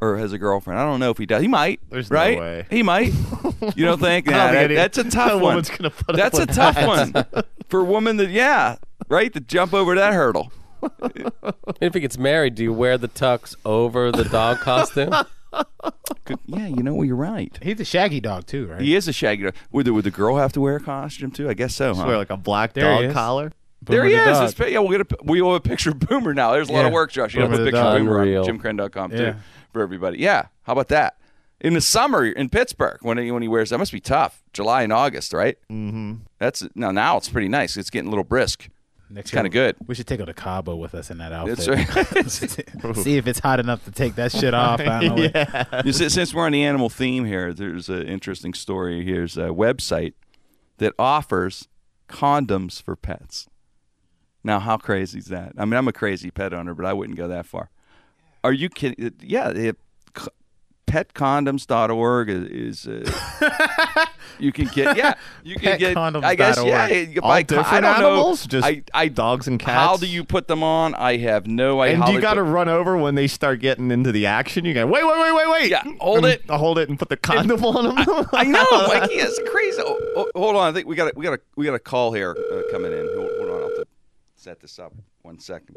[0.00, 0.78] or has a girlfriend.
[0.78, 1.42] I don't know if he does.
[1.42, 1.80] He might.
[1.90, 2.66] There's no way.
[2.70, 3.12] He might.
[3.76, 4.28] You don't think?
[4.28, 5.62] I Nah, that- that's a tough no one.
[5.62, 6.86] gonna put up that's a tough that.
[7.32, 8.76] one for a woman that yeah,
[9.08, 10.52] right, to jump over that hurdle.
[11.80, 15.14] If he gets married, do you wear the tux over the dog costume?
[16.24, 17.56] Good- Yeah, you know, you're right.
[17.62, 19.54] he's a shaggy dog too right He is a shaggy dog.
[19.72, 21.48] Would the, would the girl have to wear a costume too?
[21.48, 21.94] I guess so.
[21.94, 22.04] Huh?
[22.06, 23.12] wear like a black There he dog is.
[23.12, 23.52] collar.
[23.82, 24.38] There Boomer he the is.
[24.38, 24.48] dog.
[24.50, 26.52] It's- yeah, we'll get a, we will have a picture of Boomer now.
[26.52, 26.94] There's a lot of Yeah.
[26.94, 27.34] work, Josh.
[27.34, 27.98] You have Boomer a the picture of dog.
[28.00, 28.42] Boomer Unreal.
[28.44, 29.34] on jimkrenn.com too Yeah.
[29.72, 30.18] for everybody.
[30.18, 30.46] Yeah.
[30.62, 31.18] How about that?
[31.60, 34.42] In the summer in Pittsburgh, when he, when he wears that must be tough.
[34.52, 35.56] July and August, right?
[35.70, 36.14] Mm-hmm.
[36.38, 36.90] That's now.
[36.90, 37.76] Now it's pretty nice.
[37.76, 38.68] It's getting a little brisk.
[39.14, 39.76] Next kinda good.
[39.86, 41.58] We should take her to Cabo with us in that outfit.
[41.58, 42.36] That's
[42.84, 42.96] right.
[42.96, 44.80] See if it's hot enough to take that shit off.
[44.80, 45.82] I don't know.
[45.84, 49.04] You Since we're on the animal theme here, there's an interesting story.
[49.04, 50.14] Here's a website
[50.78, 51.68] that offers
[52.08, 53.46] condoms for pets.
[54.42, 55.52] Now, how crazy is that?
[55.56, 57.70] I mean, I'm a crazy pet owner, but I wouldn't go that far.
[58.42, 59.12] Are you kidding?
[59.22, 59.83] Yeah, it, c-
[60.94, 62.86] petcondoms.org is.
[62.86, 64.06] is uh,
[64.38, 65.14] you can get yeah.
[65.42, 65.96] You can get.
[65.96, 66.86] I guess yeah.
[66.86, 68.44] You can All buy con- I different don't animals?
[68.44, 68.48] know.
[68.60, 69.72] Just I, I dogs and cats?
[69.72, 70.94] How do you put them on?
[70.94, 72.02] I have no idea.
[72.04, 74.64] And you got to put- run over when they start getting into the action.
[74.64, 75.70] You go, wait, wait, wait, wait, wait.
[75.70, 76.48] Yeah, hold And it.
[76.48, 78.26] Hold it and put the condom on them.
[78.32, 79.82] I know, like he is crazy.
[79.84, 81.78] Oh, oh, hold on, I think we got a, we got a we got a
[81.80, 83.06] call here uh, coming in.
[83.16, 83.86] Hold, hold on, I'll have to
[84.36, 84.92] set this up.
[85.22, 85.76] One second.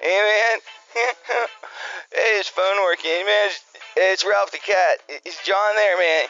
[0.00, 0.20] Hey
[0.52, 0.60] man,
[2.16, 3.10] hey, his phone working.
[3.10, 3.62] Hey, man, it's,
[3.96, 4.98] it's Ralph the cat.
[5.24, 6.28] Is John there, man?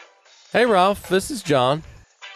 [0.51, 1.07] Hey, Ralph.
[1.09, 1.83] This is John.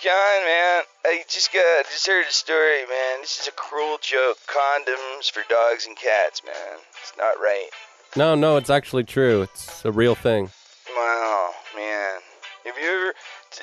[0.02, 3.22] John, man, I just got just heard a story, man.
[3.22, 4.38] This is a cruel joke.
[4.48, 6.80] Condoms for dogs and cats, man.
[7.02, 7.70] It's not right.
[8.16, 9.44] No, no, it's actually true.
[9.44, 10.50] It's a real thing.
[10.96, 12.20] Wow, man.
[12.66, 13.14] Have you ever,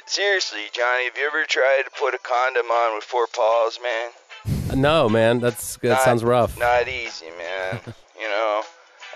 [0.06, 4.80] seriously, Johnny, have you ever tried to put a condom on with four paws, man?
[4.80, 6.56] No, man, that's that Not- sounds rough.
[6.58, 7.80] Not easy, man.
[8.20, 8.62] you know,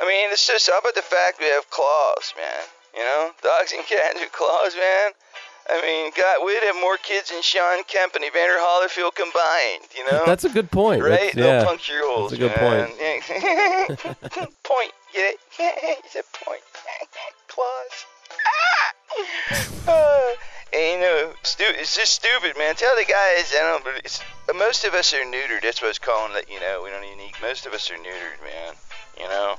[0.02, 2.64] I mean, it's just how about the fact we have claws, man?
[2.94, 5.12] You know, dogs and cats with claws, man.
[5.70, 9.86] I mean, God, we'd have more kids than Shawn Kemp and Evander Holyfield combined.
[9.96, 11.02] You know, That's a good point.
[11.02, 11.10] right?
[11.10, 11.64] That's- They'll yeah.
[11.64, 12.32] puncture your holes.
[12.32, 12.88] That's a good man.
[12.90, 14.58] point.
[14.64, 14.92] point.
[15.14, 15.40] Get it?
[16.04, 16.62] it's a point.
[17.48, 18.06] Claws.
[19.86, 20.32] Ah!
[20.72, 22.74] and you know, stu- it's just stupid, man.
[22.74, 23.84] Tell the guys, I don't.
[23.84, 24.20] But it's,
[24.56, 25.62] most of us are neutered.
[25.62, 26.46] That's what I was calling it.
[26.50, 27.36] You know, we don't unique.
[27.40, 28.74] Most of us are neutered, man.
[29.18, 29.56] You know,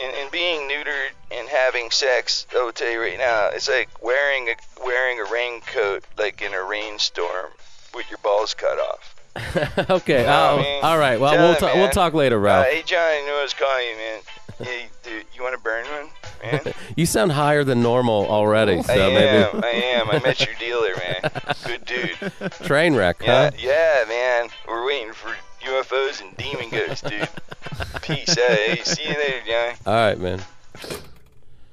[0.00, 3.88] and, and being neutered and having sex, I will tell you right now, it's like
[4.02, 7.50] wearing a wearing a raincoat, like in a rainstorm,
[7.94, 9.14] with your balls cut off.
[9.90, 10.24] okay.
[10.26, 10.80] Nah, oh, man.
[10.84, 11.20] all right.
[11.20, 12.66] Well, Tell we'll ta- we'll talk later, Uh, Ralph.
[12.66, 14.20] hey, John, I knew I was calling you, man.
[14.60, 16.08] Hey, dude, you want to burn one,
[16.42, 16.74] man?
[16.96, 19.14] You sound higher than normal already, so I am.
[19.14, 20.10] maybe I am.
[20.10, 21.30] I met your dealer, man.
[21.64, 22.52] Good dude.
[22.66, 23.56] train wreck, Yeah, huh?
[23.56, 24.48] yeah, man.
[24.66, 25.32] We're waiting for
[25.68, 27.28] UFOs and demon ghosts, dude.
[28.02, 28.34] Peace.
[28.34, 29.74] Hey, see you later, Johnny.
[29.86, 30.42] All right, man.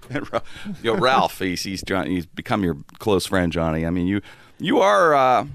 [0.83, 3.85] Yo, Ralph, he's he's, John, he's become your close friend, Johnny.
[3.85, 4.21] I mean, you
[4.59, 5.47] you are uh,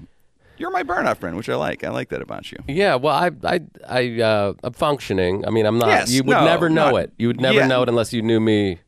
[0.57, 1.83] you're my burnout friend, which I like.
[1.83, 2.57] I like that about you.
[2.67, 5.45] Yeah, well, I, I, I, uh, I'm functioning.
[5.47, 5.87] I mean, I'm not.
[5.87, 7.13] Yes, you would no, never know not- it.
[7.17, 7.67] You would never Yeah.
[7.67, 8.79] know it unless you knew me.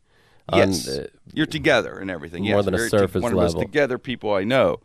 [0.50, 2.44] On, Yes, uh, you're together and everything.
[2.44, 3.40] more yes, than a very surface one level.
[3.40, 4.82] of us together people I know.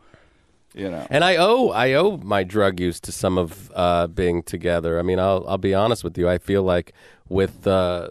[0.75, 1.05] You know.
[1.09, 4.99] and I owe, I owe my drug use to some of uh, being together.
[4.99, 6.29] I mean, I'll, I'll be honest with you.
[6.29, 6.93] I feel like
[7.27, 8.09] with uh,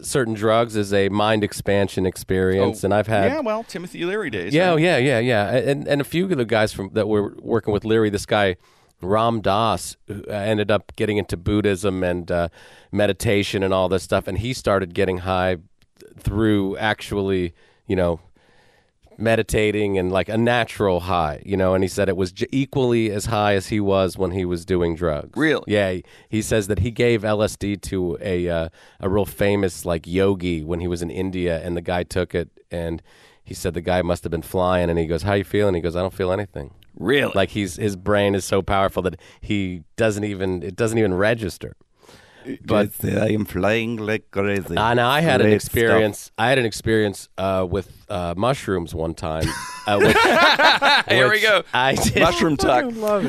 [0.00, 3.32] certain drugs is a mind expansion experience, Oh, and I've had.
[3.32, 4.54] yeah, well, Timothy Leary days.
[4.54, 5.48] Yeah, oh, yeah, yeah, yeah.
[5.54, 8.56] And and a few of the guys from that were working with Leary, this guy
[9.02, 12.48] Ram who uh, ended up getting into Buddhism and uh,
[12.92, 15.56] meditation and all this stuff, and he started getting high
[16.18, 17.54] through actually,
[17.86, 18.20] you know,
[19.20, 21.74] meditating and like a natural high, you know.
[21.74, 24.64] And he said it was j- equally as high as he was when he was
[24.64, 25.36] doing drugs.
[25.36, 25.64] Really?
[25.66, 25.92] Yeah.
[25.92, 28.68] He, he says that he gave LSD to a uh,
[29.00, 32.48] a real famous like yogi when he was in India, and the guy took it
[32.70, 33.02] and.
[33.42, 35.80] He said the guy must have been flying, and he goes, "How you feeling?" He
[35.80, 37.32] goes, "I don't feel anything." Really?
[37.34, 41.74] Like he's his brain is so powerful that he doesn't even it doesn't even register.
[42.64, 44.76] But I am flying like crazy.
[44.76, 46.30] uh, now I had an Great experience.
[46.38, 49.44] I had an experience uh, with uh, mushrooms one time.
[49.86, 50.16] Uh, which,
[51.08, 51.64] Here we go.
[51.72, 52.84] I did, Mushroom talk.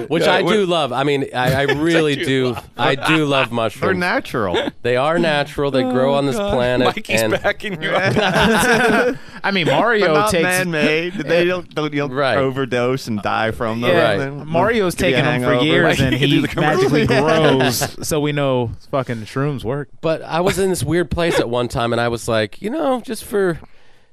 [0.10, 0.92] which Yeah, I what- do love.
[0.92, 2.56] I mean, I, I really you do.
[2.78, 3.80] I do love mushrooms.
[3.82, 4.00] They're mushrooms.
[4.00, 4.70] natural.
[4.82, 5.72] They are natural.
[5.72, 6.88] They grow on this planet.
[6.88, 9.18] Mikey's and backing you up.
[9.44, 11.14] I mean, They're Mario not takes man-made.
[11.14, 12.38] They don't, don't, you don't Right.
[12.38, 13.90] overdose and die from them.
[13.90, 14.46] Yeah, Right.
[14.46, 15.66] Mario's give you a taken them for hangover.
[15.66, 18.08] years, Mikey and can do he the magically grows.
[18.08, 19.88] So we know fucking shrooms work.
[20.02, 22.70] But I was in this weird place at one time, and I was like, you
[22.70, 23.60] know, just for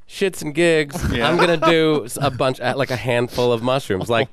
[0.09, 4.29] shits and gigs, I'm gonna do a bunch, like a handful of mushrooms, like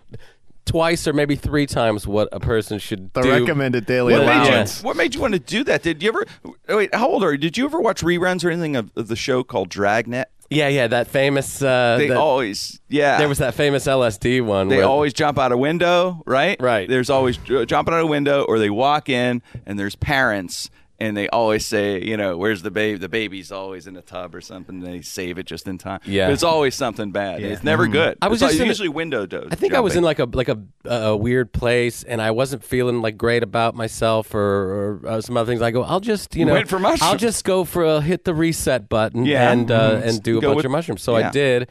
[0.66, 3.32] twice or maybe three times what a person should The do.
[3.32, 4.82] recommended daily What made, you, allowance.
[4.84, 5.84] what made you want to do that?
[5.84, 6.26] Did you ever?
[6.70, 7.38] Wait, how old are you?
[7.38, 10.26] Did you ever watch reruns or anything of, of the show called Dragnet?
[10.50, 11.62] Yeah, yeah, that famous.
[11.62, 13.18] Uh, They that- always, yeah.
[13.18, 14.68] there was that famous LSD one.
[14.68, 16.56] They where- always jump out a window, right?
[16.60, 16.88] Right.
[16.88, 21.18] There's always uh, jumping out a window, or they walk in and there's parents, and
[21.18, 22.98] they always say, you know, where's the baby?
[22.98, 24.80] The baby's always in a tub or something.
[24.80, 26.00] They save it just in time.
[26.06, 26.28] Yeah.
[26.28, 27.42] But it's always something bad.
[27.42, 27.50] Yeah.
[27.50, 28.18] It's never good.
[28.22, 29.50] I was it's just in a- usually window dose.
[29.52, 32.64] I think I was in like a like a a weird place, and I wasn't
[32.64, 35.62] feeling like great about myself or, or uh, some other things.
[35.62, 37.02] I go, I'll just you know, for mushrooms.
[37.02, 39.52] I'll just go for a hit the reset button Yeah.
[39.52, 40.08] and uh, Mhm.
[40.08, 41.02] and do a Go bunch with- of mushrooms.
[41.02, 41.28] So yeah.
[41.28, 41.68] I did,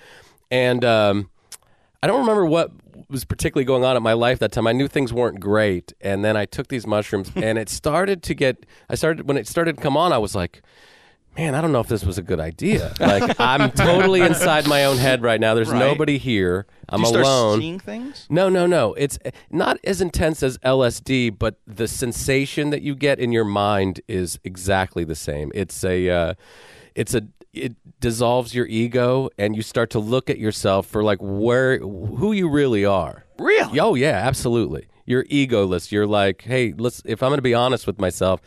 [0.51, 1.31] and um,
[2.03, 2.71] I don't remember what
[3.09, 4.67] was particularly going on in my life that time.
[4.67, 8.35] I knew things weren't great, and then I took these mushrooms, and it started to
[8.35, 8.67] get.
[8.89, 10.13] I started when it started to come on.
[10.13, 10.63] I was like.
[11.37, 12.95] Man, I don't know if this was a good idea.
[13.01, 15.57] Like, I'm totally inside my own head right now.
[15.57, 15.81] There's Right.
[15.81, 16.65] nobody here.
[16.89, 17.59] I'm Did you start alone.
[17.59, 18.27] seeing things?
[18.31, 18.95] No, no, no.
[18.95, 19.19] It's
[19.51, 24.39] not as intense as LSD, but the sensation that you get in your mind is
[24.45, 25.51] exactly the same.
[25.57, 26.35] It's a, uh,
[26.95, 27.23] it's a,
[27.55, 32.33] it dissolves your ego, and you start to look at yourself for like where, who
[32.33, 33.25] you really are.
[33.39, 33.81] Really?
[33.81, 34.87] Oh yeah, absolutely.
[35.07, 35.91] You're egoless.
[35.93, 37.03] You're like, hey, let's.
[37.05, 38.41] If I'm going to be honest with myself.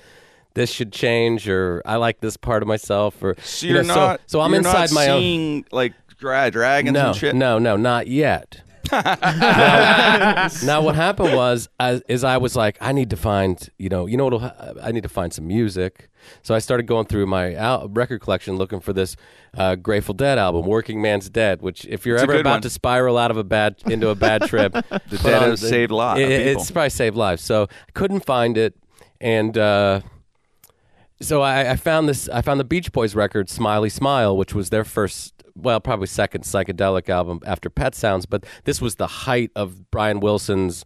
[0.54, 3.94] This should change, or I like this part of myself, or So you you're know,
[3.94, 4.22] not.
[4.26, 5.66] So, so I'm inside my own.
[5.72, 7.36] like dra- dragons No, and shit.
[7.36, 8.62] no, no, not yet.
[8.92, 13.90] Now, now what happened was, I, is I was like, I need to find, you
[13.90, 14.78] know, you know what?
[14.82, 16.10] I need to find some music.
[16.44, 19.16] So I started going through my al- record collection looking for this
[19.56, 22.62] uh, Grateful Dead album, "Workingman's Dead." Which, if you're It's a ever good about one.
[22.64, 24.74] to spiral out of a bad into a bad trip,
[25.10, 26.62] the Dead has saved a lot of people.
[26.62, 27.44] It's probably saved lives.
[27.44, 28.76] So I couldn't find it,
[29.22, 29.58] and.
[29.58, 30.02] Uh,
[31.20, 32.30] so I, I found this.
[32.30, 36.44] I found the Beach Boys record, "Smiley Smile," which was their first, well, probably second
[36.44, 38.26] psychedelic album after Pet Sounds.
[38.26, 40.86] But this was the height of Brian Wilson's.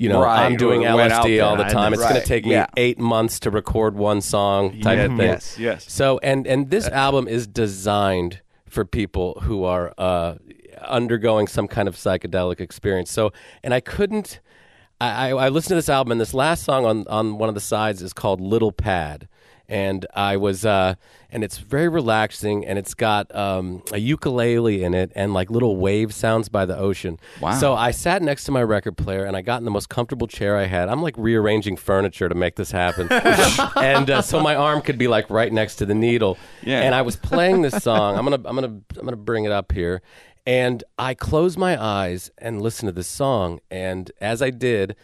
[0.00, 1.92] You know, Right, I'm doing who went out LSD all the time.
[1.92, 2.66] It's going to take me yeah.
[2.76, 5.26] eight months to record one song, type Yeah, of thing.
[5.26, 5.92] yes, yes.
[5.92, 10.36] So, and and this album is designed for people who are uh,
[10.86, 13.10] undergoing some kind of psychedelic experience.
[13.10, 13.32] So,
[13.64, 14.38] and I couldn't.
[15.00, 17.56] I, I, I listened to this album, and this last song on, on one of
[17.56, 19.26] the sides is called "Little Pad,"
[19.68, 20.94] and I was, uh,
[21.30, 25.76] and it's very relaxing, and it's got um, a ukulele in it, and like little
[25.76, 27.18] wave sounds by the ocean.
[27.40, 27.52] Wow.
[27.52, 30.26] So I sat next to my record player, and I got in the most comfortable
[30.26, 30.88] chair I had.
[30.88, 33.08] I'm like rearranging furniture to make this happen,
[33.76, 36.38] and uh, so my arm could be like right next to the needle.
[36.62, 36.80] Yeah.
[36.80, 38.16] And I was playing this song.
[38.16, 40.02] I'm gonna, I'm gonna, I'm gonna bring it up here.
[40.46, 43.60] And I closed my eyes and listened to this song.
[43.70, 44.96] And as I did,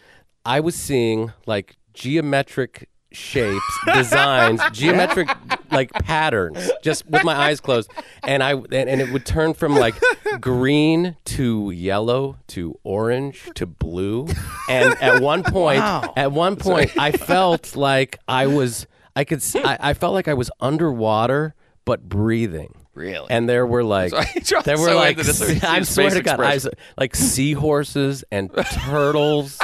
[0.42, 5.28] I was seeing like geometric shapes, designs, geometric
[5.70, 7.90] like patterns, just with my eyes closed.
[8.22, 9.94] And I and, and it would turn from like
[10.40, 14.28] green to yellow to orange to blue.
[14.68, 15.80] And at one point,
[16.16, 18.86] at one point, I felt like I was.
[19.16, 19.38] I could.
[19.38, 22.74] s- I, I felt like I was underwater, but breathing.
[22.94, 23.26] Really?
[23.28, 24.10] And there were like
[24.64, 26.92] there were so like into this, his I swear to God, I was, expression.
[26.96, 28.50] like seahorses and
[28.84, 29.58] turtles.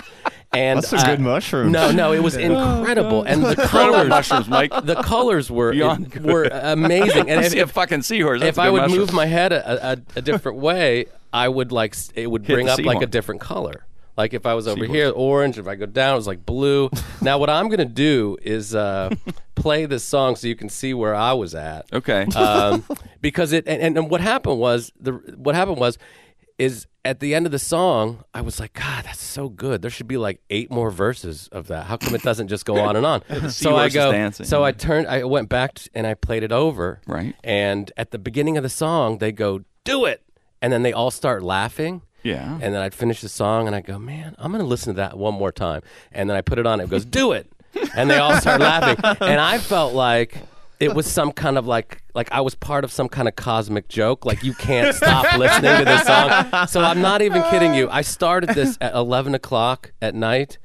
[0.53, 1.71] And That's some uh, good mushroom.
[1.71, 4.73] No, no, it was incredible, and the colors, mushrooms, Mike.
[4.85, 6.25] the colors were Beyond good.
[6.25, 7.31] were amazing.
[7.31, 8.41] And I if, see a if, fucking seahorse.
[8.41, 8.99] That's if a I good would mushroom.
[9.01, 12.55] move my head a, a, a different way, I would like s- it would Hit
[12.55, 13.05] bring the up like seahorse.
[13.05, 13.87] a different color.
[14.17, 15.57] Like if I was over here, orange.
[15.57, 16.91] If I go down, it was like blue.
[17.23, 19.11] now what I'm gonna do is uh,
[19.55, 22.25] play this song so you can see where I was at Okay.
[22.35, 22.85] um,
[23.21, 25.97] because it and, and what happened was the what happened was
[26.59, 29.91] is at the end of the song I was like God that's so good there
[29.91, 32.95] should be like eight more verses of that how come it doesn't just go on
[32.97, 34.45] and on so I go dancing.
[34.47, 37.35] so I turned I went back t- and I played it over Right.
[37.43, 40.23] and at the beginning of the song they go do it
[40.61, 42.53] and then they all start laughing Yeah.
[42.61, 44.97] and then I'd finish the song and I go, man, I'm going to listen to
[44.99, 45.81] that one more time.
[46.13, 46.79] And then I put it on.
[46.81, 47.51] It goes, do it.
[47.97, 48.99] And they all start laughing.
[49.27, 50.37] And I felt like
[50.81, 53.89] it was some kind of like, like I was part of some kind of cosmic
[53.89, 54.25] joke.
[54.25, 56.67] Like you can't stop listening to this song.
[56.67, 57.89] So I'm not even kidding you.
[57.91, 60.59] I started this at 11 o'clock at night.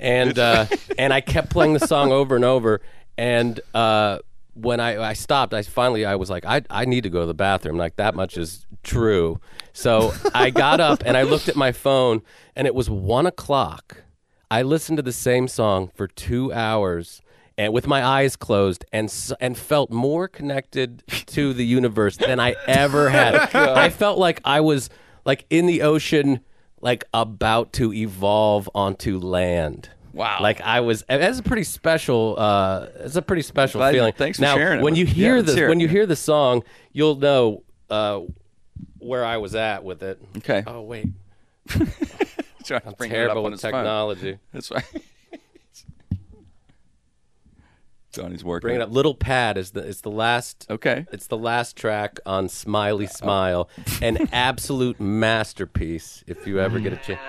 [0.00, 0.66] And, uh,
[0.98, 2.82] and I kept playing the song over and over.
[3.16, 4.18] And, uh,
[4.54, 7.26] when I, I stopped, I finally I was like, I, I need to go to
[7.26, 7.78] the bathroom.
[7.78, 9.40] Like that much is true.
[9.72, 12.22] So I got up and I looked at my phone,
[12.54, 14.02] and it was one o'clock.
[14.50, 17.22] I listened to the same song for two hours,
[17.62, 22.54] and with my eyes closed, and and felt more connected to the universe than I
[22.66, 23.34] ever had.
[23.54, 24.90] I felt like I was
[25.24, 26.40] like in the ocean,
[26.80, 29.88] like about to evolve onto land.
[30.12, 30.38] Wow.
[30.40, 31.04] Like I was.
[31.08, 32.34] That's a pretty special.
[32.36, 34.12] Uh, it's a pretty special Glad- feeling.
[34.12, 36.62] thanks for now, sharing it when you hear this, hear when you hear the song,
[36.92, 38.20] you'll know uh,
[38.98, 40.20] where I was at with it.
[40.38, 40.64] Okay.
[40.66, 41.06] Oh wait,
[41.74, 41.86] I'm
[42.66, 43.72] bring it up terrible with his phone.
[43.72, 44.38] technology.
[44.52, 44.84] That's right.
[48.12, 48.68] Donnie's working.
[48.68, 48.90] Bring it up.
[48.90, 50.66] Little Pad is the it's the last.
[50.70, 51.06] Okay.
[51.12, 53.16] It's the last track on Smiley uh, oh.
[53.16, 53.68] Smile,
[54.00, 56.22] an absolute masterpiece.
[56.26, 57.20] If you ever get a chance.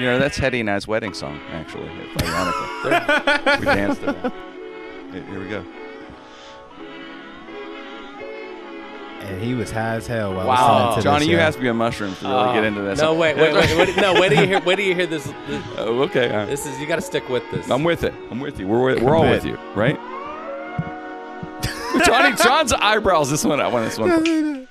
[0.00, 1.88] You know, that's Hetty and I's wedding song, actually,
[2.22, 3.60] ironically.
[3.60, 4.32] we danced to that.
[5.12, 5.64] Here we go.
[9.42, 10.78] He was high as hell while Wow.
[10.88, 11.42] listening to Johnny, this, you yo.
[11.42, 13.00] have to be on mushrooms to really get into this.
[13.00, 15.24] No, wait, wait, wait, wait no, wait till you hear, wait till you hear this.
[15.24, 16.30] This, Oh, okay.
[16.30, 16.48] all right.
[16.48, 17.70] this is you got to stick with this.
[17.70, 18.14] I'm with it.
[18.30, 18.66] I'm with you.
[18.68, 19.96] We're we're all with you, right?
[22.06, 23.30] Johnny, John's eyebrows.
[23.30, 24.66] This one, I want this one.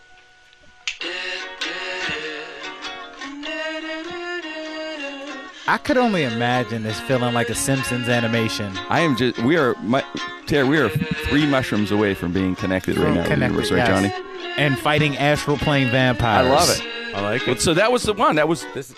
[5.67, 8.75] I could only imagine this feeling like a Simpsons animation.
[8.89, 9.39] I am just.
[9.43, 9.75] We are.
[9.81, 10.03] My,
[10.47, 13.23] Terry, we are three mushrooms away from being connected right now.
[13.23, 13.87] to the Connected, universe, right, yes.
[14.13, 14.30] Johnny?
[14.57, 16.47] And fighting astral plane vampires.
[16.47, 17.15] I love it.
[17.15, 17.61] I like it.
[17.61, 18.35] So that was the one.
[18.35, 18.93] That was This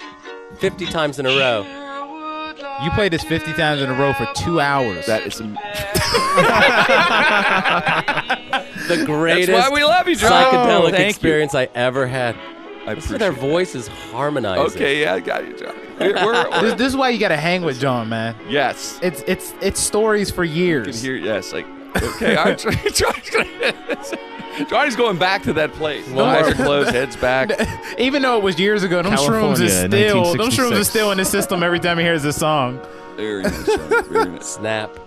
[0.60, 1.66] 50 times in a row.
[2.84, 5.06] You played this 50 times in a row for two hours.
[5.06, 5.36] that is.
[5.36, 5.54] Some,
[8.88, 10.32] The greatest why we love you, John.
[10.32, 11.06] psychedelic oh, Thank you.
[11.10, 12.36] experience I ever had.
[12.86, 13.50] I Listen to their appreciate.
[13.52, 14.76] voices harmonizing.
[14.76, 15.74] Okay, yeah, I got you, John.
[16.00, 18.36] We're, we're- this, this is why you got to hang with John, man.
[18.50, 19.00] yes.
[19.02, 21.02] It's it's it's stories for You can years.
[21.02, 21.16] hear.
[21.16, 21.54] Yes.
[21.54, 21.66] Like.
[21.96, 22.36] Okay.
[22.36, 22.76] I'm trying.
[24.54, 26.08] Johnny's, gonna, Johnny's going back to that place.
[26.10, 26.52] One Eyes more.
[26.52, 26.90] are closed.
[26.92, 27.52] Heads back.
[28.00, 31.18] Even though it was years ago, them shrooms is still them shrooms is still in
[31.18, 32.80] the system every time he hears this song.
[33.16, 33.66] Very nice.
[33.66, 34.02] Johnny.
[34.10, 34.46] Very nice.
[34.46, 34.98] Snap.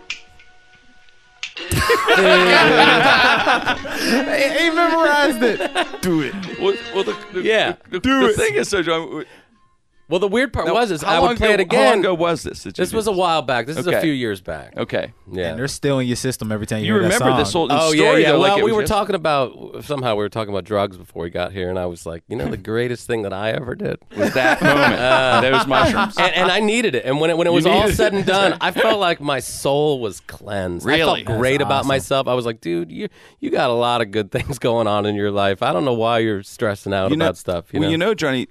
[1.59, 1.71] he, he
[4.71, 6.03] memorized it.
[6.03, 6.35] Do it.
[6.61, 7.77] Well, well the, the, Yeah.
[7.91, 9.25] The, the, the thing is, so John.
[10.09, 11.81] Well, the weird part now, was is how I long would play ago, it again.
[11.85, 12.63] How long ago was this?
[12.63, 13.67] that you This did was a while back.
[13.67, 13.97] This is Okay.
[13.99, 14.77] a few years back.
[14.77, 15.13] Okay.
[15.33, 15.49] Yeah.
[15.51, 17.39] And they're still in your system every time you, You hear that remember song.
[17.39, 17.77] this whole thing.
[17.81, 17.99] Oh story?
[17.99, 18.33] yeah, yeah.
[18.33, 20.63] though, like well, it we was were yes- talking about somehow we were talking about
[20.65, 23.33] drugs before we got here, and I was like, you know, the greatest thing that
[23.33, 23.99] I ever did.
[24.17, 24.95] was that moment.
[24.95, 26.17] Uh, those mushrooms.
[26.19, 27.05] and, and I needed it.
[27.05, 29.41] And when it when it was all needed said and done, I felt like my
[29.41, 30.87] soul was cleansed.
[30.87, 31.25] I Really?
[31.25, 32.29] felt great That's about myself.
[32.29, 33.09] I was like, dude, you
[33.41, 35.63] you got a lot of good things going on in your life.
[35.65, 37.65] I don't know why you're stressing out You know- about stuff.
[37.73, 38.47] You well, know, you know, Johnny,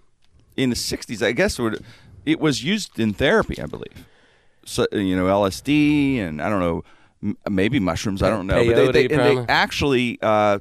[0.58, 1.60] in the '60s, I guess
[2.26, 4.06] it was used in therapy, I believe.
[4.66, 6.84] So you know, LSD and I don't know,
[7.24, 8.24] m- maybe mushrooms.
[8.24, 10.20] I don't know, but they, they, and they actually.
[10.22, 10.60] Uh,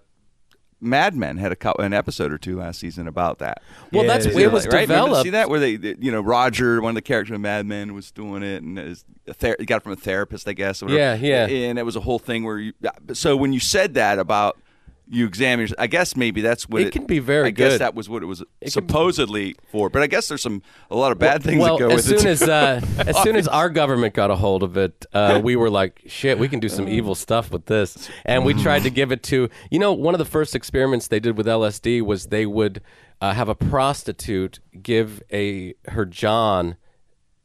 [0.81, 3.63] Mad Men had a an episode or two last season about that.
[3.91, 4.71] well, Yeah, that's it it was to
[5.07, 5.23] developed.
[5.25, 7.95] See that where they, they- you know, Roger, one of the characters in Mad Men,
[7.95, 10.83] was doing it, and is a ther- he got it from a therapist, I guess.
[10.87, 11.47] Yeah, yeah.
[11.47, 12.75] And it was a whole thing where you.
[13.15, 14.59] So when you said that about
[15.09, 17.95] you examine, your- I guess maybe that's what It can be very I guess that
[17.95, 19.91] was what it was can- supposedly for.
[19.91, 22.21] But I guess there's some a lot of bad things well, that go as with
[22.21, 22.33] soon it.
[22.33, 25.69] as uh, as soon as our government got a hold of it, uh, we were
[25.71, 29.13] like, "Shit, we can do some evil stuff with this." And we tried to give
[29.13, 32.47] it to you know one of the first experiments they did with LSD was they
[32.47, 32.81] would
[33.21, 36.77] uh, have a prostitute give a her John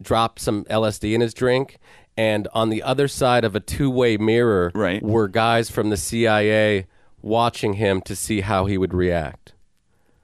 [0.01, 1.77] drop some LSD in his drink.
[2.17, 5.01] And on the other side of a two-way mirror Right.
[5.01, 6.85] were guys from the CIA
[7.21, 9.53] watching him to see how he would react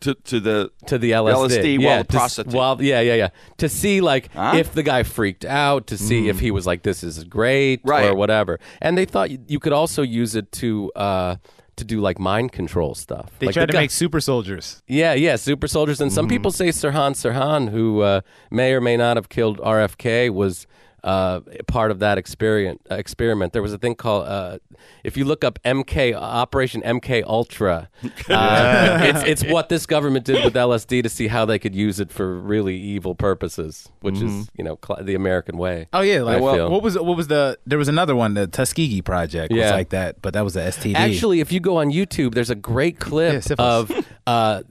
[0.02, 2.54] to, to the to the LSD, LSD yeah, while the to prostitute.
[2.54, 3.30] while- yeah, yeah, yeah.
[3.58, 4.54] To see like Huh?
[4.54, 4.60] Mm.
[4.60, 8.06] if the guy freaked out, to see if he was like, "This is great," Right.
[8.10, 8.60] or whatever.
[8.82, 11.36] And they thought you, you could also use it to uh,
[11.78, 13.32] to do like mind control stuff.
[13.40, 14.84] They like tried the to guy- make super soldiers.
[14.88, 16.00] yeah, yeah, super soldiers.
[16.02, 16.16] And Mm-hmm.
[16.16, 18.22] some people say Sirhan Sirhan, who uh,
[18.52, 20.68] may or may not have killed RFK, was
[21.06, 22.82] uh, part of that experiment.
[22.92, 23.54] Uh, experiment.
[23.54, 24.58] There was a thing called, uh,
[25.04, 27.90] if you look up MK Operation MK Ultra,
[28.28, 32.00] uh, it's it's what this government did with LSD to see how they could use
[32.00, 34.40] it for really evil purposes, which Mm-hmm.
[34.42, 35.88] is you know cl- the American way.
[35.94, 36.70] Oh yeah, like feel.
[36.72, 39.72] what was what was the there was another one the Tuskegee project was Yeah.
[39.72, 40.96] like that, but that was a STD.
[40.96, 43.90] Actually, if you go on YouTube, there's a great clip syphilis.
[43.92, 44.64] of uh,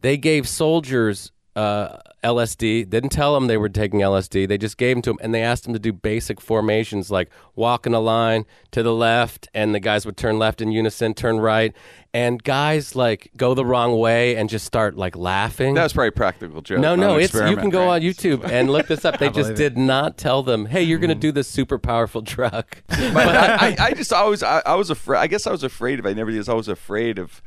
[0.00, 2.88] they gave soldiers uh, LSD.
[2.88, 4.48] Didn't tell them they were taking LSD.
[4.48, 7.30] They just gave them to them, and they asked them to do basic formations like
[7.54, 11.14] walk in a line to the left, and the guys would turn left in unison,
[11.14, 11.74] turn right,
[12.14, 15.74] and guys like go the wrong way and just start like laughing.
[15.74, 16.80] that was probably a practical joke.
[16.80, 17.94] no, no, it's you can go right?
[17.96, 19.12] on YouTube and look this up.
[19.22, 19.56] They just believe it.
[19.56, 23.56] did not tell them, "Hey, you're going to do this super powerful drug." but I,
[23.68, 25.18] I, I just always I, I was afraid.
[25.18, 26.06] I guess I was afraid of.
[26.06, 26.38] I never did.
[26.38, 27.40] I was always afraid of,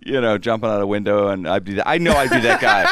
[0.00, 1.74] you know, jumping out a window and I'd be.
[1.74, 2.86] That, I know I'd be that guy.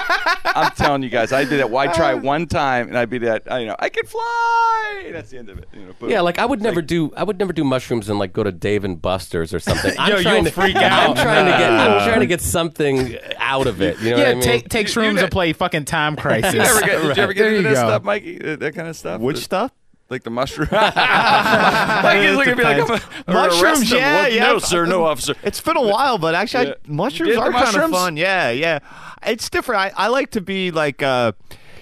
[0.57, 1.71] I'm telling you guys, I'd be that.
[1.71, 3.43] Why try um, one time and I'd be that?
[3.51, 5.11] I, you know, I can fly.
[5.13, 5.69] That's the end of it.
[5.73, 6.11] You know, boom.
[6.11, 7.13] Yeah, like I would never do.
[7.17, 9.95] I would never do mushrooms and like go to Dave and Buster's or something.
[9.99, 11.11] I'm Yo, trying you'll to freak out.
[11.11, 11.71] I'm trying to get.
[11.71, 13.99] I'm trying to get something out of it.
[14.01, 14.43] You know yeah, what I mean?
[14.43, 16.53] take take You- you know- and play fucking time crisis.
[16.53, 17.89] Did you ever get, did you ever get There into you that go.
[17.89, 18.39] stuff, Mikey?
[18.39, 19.21] That, that kind of stuff.
[19.21, 19.73] Which The- stuff?
[20.09, 20.69] Like the mushroom.
[20.73, 23.01] Mikey's looking at me like I'm a, I'm
[23.35, 23.99] gonna Mushrooms, arrest him.
[23.99, 24.43] yeah, Well, yeah.
[24.47, 25.35] No, sir, no, officer.
[25.43, 26.75] It's been a while, but actually, Yeah.
[26.87, 28.17] I, mushrooms did the are kind of fun.
[28.17, 28.79] Yeah, yeah.
[29.27, 29.81] It's different.
[29.81, 31.03] I, I like to be like.
[31.03, 31.33] Uh,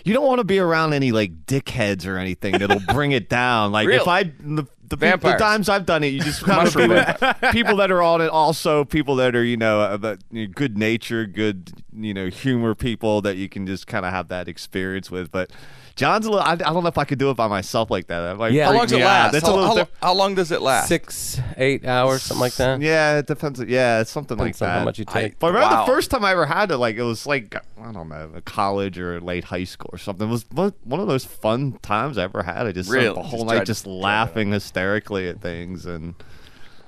[0.05, 3.73] you don't want to be around any like dickheads or anything that'll bring it down.
[3.73, 5.35] Like if I the, the, Vampires.
[5.35, 8.21] the times I've done it, you just kind of Mushroom people, people that are on
[8.21, 8.29] it.
[8.29, 12.75] Also, people that are you know, uh, you know, good nature, good you know humor
[12.75, 15.31] people that you can just kind of have that experience with.
[15.31, 15.51] But
[15.97, 16.45] John's a little.
[16.45, 18.21] I, I don't know if I could do it by myself like that.
[18.21, 18.65] That might Yeah.
[18.65, 19.07] How freak long does it me out.
[19.07, 19.33] last?
[19.33, 20.89] That's how, a little how, diff- how long does it last?
[20.89, 22.81] Six, eight hours, something like that.
[22.81, 23.61] Yeah, it depends.
[23.63, 24.79] Yeah, it's something Depends like on that.
[24.81, 25.39] how much you take.
[25.39, 25.85] But I remember Wow.
[25.87, 28.41] the first time I ever had it, like it was like I don't know, a
[28.41, 30.27] college or late high school or something.
[30.29, 32.67] It was one one of those fun times I ever had.
[32.67, 33.15] I just spent Really?
[33.15, 36.15] the whole Just night to- just laughing hysterically at things and.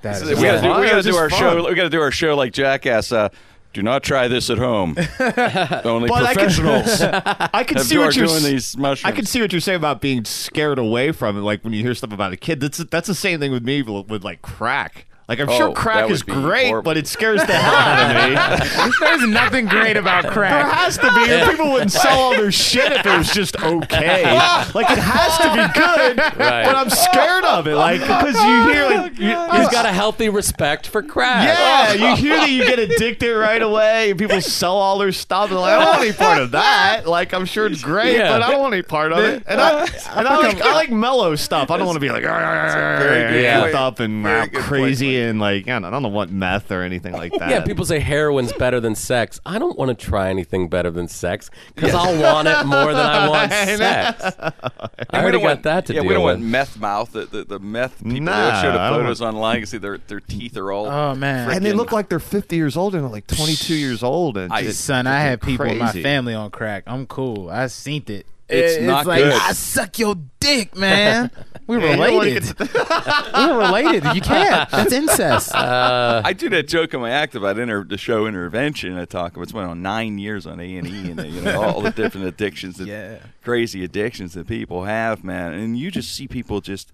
[0.03, 1.39] That is we gotta do, we gotta It's do just our fun.
[1.39, 1.67] show.
[1.69, 3.11] We gotta do our show like Jackass.
[3.11, 3.29] Uh,
[3.77, 4.97] do not try this at home.
[5.19, 6.99] Only But I could- professionals
[7.53, 9.05] I can see what you're doing these mushrooms.
[9.13, 11.41] I can see what you're saying about being scared away from it.
[11.41, 13.83] Like when you hear stuff about a kid, that's that's the same thing with me
[13.83, 15.05] with like crack.
[15.27, 16.83] Like I'm Oh, sure crack is great, horrible.
[16.89, 18.93] but it scares the hell out of me.
[19.01, 20.51] There's nothing great about crack.
[20.65, 21.29] There has to be.
[21.33, 24.23] or People wouldn't sell all their shit if it was just okay.
[24.73, 26.65] Like it has to be good, Right.
[26.65, 27.75] but I'm scared of it.
[27.75, 31.45] Like because you hear like you, He's got a healthy respect for crack.
[31.45, 35.49] yeah, you hear that you get addicted right away, and people sell all their stuff.
[35.51, 37.05] And like, I don't want any part of that.
[37.05, 38.29] Like, I'm sure it's great, Yeah.
[38.31, 39.43] but I don't want any part of it.
[39.45, 39.81] And I,
[40.15, 41.69] and I like, I like mellow stuff.
[41.69, 43.85] I don't want to be like, very good yeah.
[43.85, 46.71] up and Very uh, good point, crazy and like, I don't, I don't want meth
[46.71, 47.49] or anything like that.
[47.49, 49.39] Yeah, people say heroin's better than sex.
[49.45, 53.05] I don't want to try anything better than sex because I'll want it more than
[53.05, 54.23] I want I sex.
[54.39, 54.51] I
[55.13, 55.95] We already don't got want, that to do.
[55.95, 56.35] yeah, deal we don't with.
[56.37, 57.11] want meth mouth.
[57.11, 58.21] The, the, the meth people.
[58.21, 59.55] Nah, they show the I don't photos online.
[59.55, 60.87] You can see their their teeth are all.
[60.87, 64.03] Oh man, And they look like they're 50 years old and they're like 22 years
[64.03, 64.37] old.
[64.37, 66.83] And I- it's- son, I have people in my family on crack.
[66.87, 67.49] I'm cool.
[67.49, 68.25] I seen it.
[68.49, 69.33] It's It- not like good.
[69.33, 71.31] I suck your dick, man.
[71.67, 72.59] We Yeah, you don't related.
[73.33, 74.15] We're related.
[74.15, 74.69] You can't.
[74.71, 75.51] That's incest.
[75.55, 78.97] I do that joke in my act about inter, the show intervention.
[78.97, 81.61] I talk about it's been on nine years on A and E, and you know
[81.69, 83.17] all the different addictions, that, Yeah.
[83.43, 85.53] crazy addictions that people have, man.
[85.53, 86.93] And you just see people just,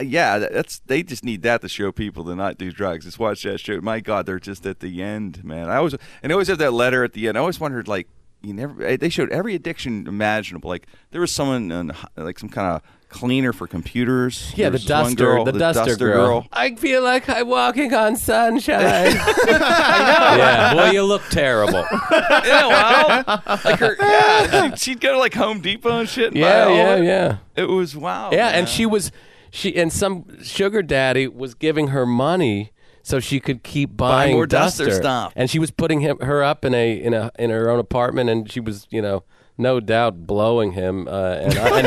[0.00, 3.04] uh, yeah, that's they just need that to show people to not do drugs.
[3.04, 3.80] Just watch that show.
[3.82, 5.68] My God, they're just at the end, man.
[5.68, 7.36] I always and I always have that letter at the end.
[7.36, 8.08] I always wondered like.
[8.42, 8.96] You never.
[8.96, 10.68] They showed every addiction imaginable.
[10.68, 14.52] Like there was someone, in, like some kind of cleaner for computers.
[14.56, 16.46] yeah, There the was this one duster, girl, the, duster, girl.
[16.52, 19.12] I feel like I'm walking on sunshine.
[19.46, 21.84] yeah, well, you look terrible.
[22.10, 26.28] yeah, well, like her, yeah, she'd, she'd go to like Home Depot and shit.
[26.28, 27.04] And Yeah, all yeah, it.
[27.04, 27.36] yeah.
[27.54, 28.30] It was wow.
[28.32, 28.54] Yeah, man.
[28.54, 29.12] and she was,
[29.50, 34.46] she and some sugar daddy was giving her money so she could keep buying more
[34.46, 35.32] duster stuff.
[35.36, 38.28] and she was putting him her up in a in a in her own apartment,
[38.30, 39.22] and she was you know.
[39.58, 41.82] No doubt, blowing him uh, and, and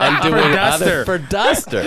[0.00, 0.84] and doing Duster.
[0.84, 1.82] other for Duster.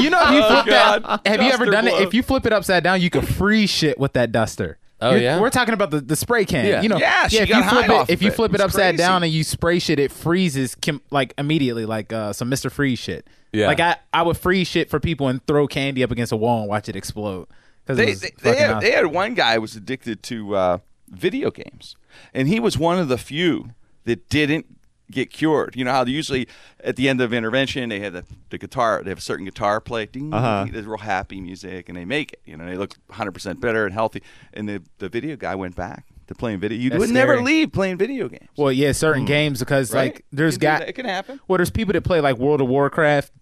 [0.00, 1.02] you know, if you Oh, flip God.
[1.04, 1.96] that, have you ever done blow.
[1.98, 2.02] it?
[2.06, 4.78] If you flip it upside down, you can freeze shit with that duster.
[5.00, 5.40] Oh, You're- yeah?
[5.40, 6.64] we're talking about the, the spray can.
[6.64, 6.82] Yeah.
[6.82, 8.54] You know, Yeah, she if got you flip high it, if of you flip it
[8.54, 8.96] It's upside crazy.
[8.98, 13.00] down and you spray shit, it freezes kim- like immediately, like uh, some Mister Freeze
[13.00, 13.26] shit.
[13.52, 13.66] Yeah.
[13.66, 16.60] like I, I would freeze shit for people and throw candy up against a wall
[16.60, 17.48] and watch it explode.
[17.84, 21.50] Because they they, they, had, they had one guy who was addicted to uh, video
[21.50, 21.96] games,
[22.32, 23.70] and he was one of the few
[24.04, 24.66] that didn't
[25.10, 25.76] get cured.
[25.76, 26.48] You know how they usually
[26.82, 29.80] at the end of intervention they have the, the guitar, they have a certain guitar
[29.80, 30.64] play, ding, Uh-huh.
[30.64, 32.40] ding, there's real happy music, and they make it.
[32.46, 34.22] You know, they look 100 percent better and healthy.
[34.54, 36.78] And the the video guy went back to playing video.
[36.78, 38.48] You That's would never leave playing video games.
[38.56, 40.14] well, yeah, certain games because right?
[40.14, 41.40] like there's got it can happen.
[41.46, 43.32] well, there's people that play like World of Warcraft,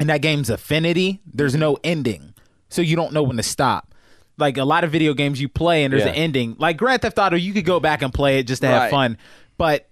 [0.00, 1.20] and that game's affinity.
[1.32, 2.34] There's no ending,
[2.70, 3.94] so you don't know when to stop.
[4.36, 6.08] Like a lot of video games you play and there's Yeah.
[6.10, 6.56] an ending.
[6.58, 9.16] Like Grand Theft Auto, you could go back and play it just to have fun,
[9.58, 9.88] but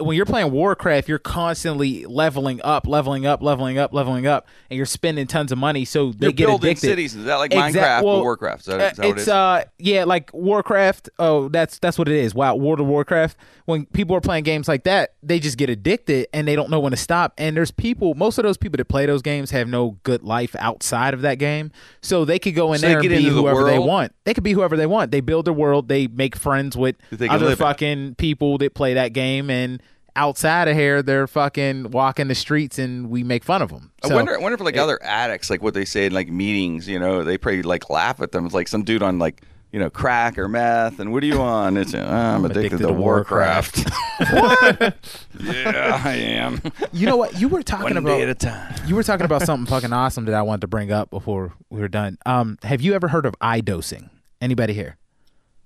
[0.00, 4.76] when you're playing Warcraft, you're constantly leveling up, leveling up, leveling up, leveling up, and
[4.76, 5.84] you're spending tons of money.
[5.84, 6.86] So they You're get building addicted.
[6.86, 7.14] cities.
[7.14, 8.60] Is that like Exact- Minecraft well, or Warcraft?
[8.60, 11.10] Is that, is that uh, what it's uh yeah, like Warcraft.
[11.18, 12.34] Oh, that's that's what it is.
[12.34, 13.36] Wow, World of Warcraft.
[13.66, 16.80] When people are playing games like that, they just get addicted and they don't know
[16.80, 17.34] when to stop.
[17.38, 18.14] And there's people.
[18.14, 21.36] Most of those people that play those games have no good life outside of that
[21.36, 21.70] game,
[22.02, 24.12] so they could go in So there and get be the whoever they want.
[24.24, 25.10] They could be whoever they want.
[25.10, 25.88] They build their world.
[25.88, 29.82] They make friends with That they can other fucking people that play that game and.
[30.16, 33.92] Outside of here, they're fucking walking the streets, and we make fun of them.
[34.02, 36.88] I wonder, I wonder if like other addicts, like what they say in like meetings,
[36.88, 38.46] you know, they probably like laugh at them.
[38.46, 39.42] It's like some dude on like
[39.72, 41.76] you know crack or meth, and what are you on?
[41.76, 43.88] It's uh, I'm, addicted, to, Warcraft.
[44.30, 44.96] what?
[45.40, 46.60] yeah, I am.
[46.92, 47.40] You know what?
[47.40, 48.74] You were talking One about day at a time.
[48.86, 51.80] You were talking about something fucking awesome that I wanted to bring up before we
[51.80, 52.18] were done.
[52.26, 54.10] Um, have you ever heard of eye dosing?
[54.40, 54.96] Anybody here?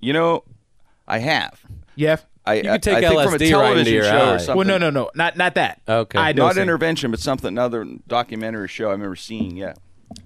[0.01, 0.45] You know,
[1.09, 1.61] I have.
[1.97, 2.17] Yeah.
[2.47, 4.35] I, You could take I think from a LSD right into television your show eye.
[4.35, 4.57] or something.
[4.57, 5.81] Well, no, no, no, not not that.
[5.89, 6.19] Okay.
[6.19, 6.63] Eye Not dosing.
[6.63, 9.57] intervention, but something another documentary show I remember seeing.
[9.57, 9.75] Yeah,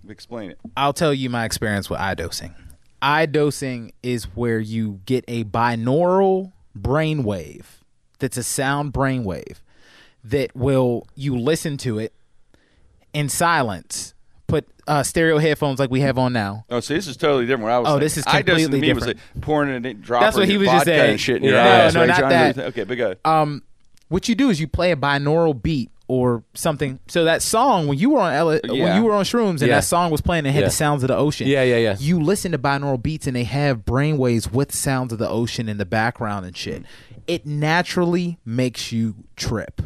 [0.08, 0.58] explain it.
[0.76, 2.54] I'll tell you my experience with eye dosing.
[3.00, 7.64] Eye dosing is where you get a binaural brainwave
[8.18, 9.58] that's a sound brainwave
[10.24, 12.12] that will you listen to it
[13.12, 14.14] in silence.
[14.48, 16.64] Put uh, stereo headphones like we have on now.
[16.70, 17.70] Oh, so this is totally different.
[17.70, 18.04] I was Oh, thinking.
[18.04, 19.18] this is I completely was different.
[19.34, 21.10] like pouring it, in, dropping That's what he was just saying.
[21.10, 21.84] and shit in your Yeah.
[21.86, 21.94] eyes.
[21.94, 22.58] No, no, right, not that.
[22.68, 23.14] Okay, but go.
[23.26, 23.62] Um,
[24.08, 26.98] what you do is you play a binaural beat or something.
[27.08, 28.84] So that song when you were on L- Yeah.
[28.86, 29.74] when you were on shrooms and Yeah.
[29.74, 30.68] that song was playing and had Yeah.
[30.68, 31.46] the sounds of the ocean.
[31.46, 31.96] Yeah, yeah, yeah.
[32.00, 35.76] You listen to binaural beats and they have brainwaves with sounds of the ocean in
[35.76, 36.84] the background and shit.
[37.26, 39.82] It naturally makes you trip.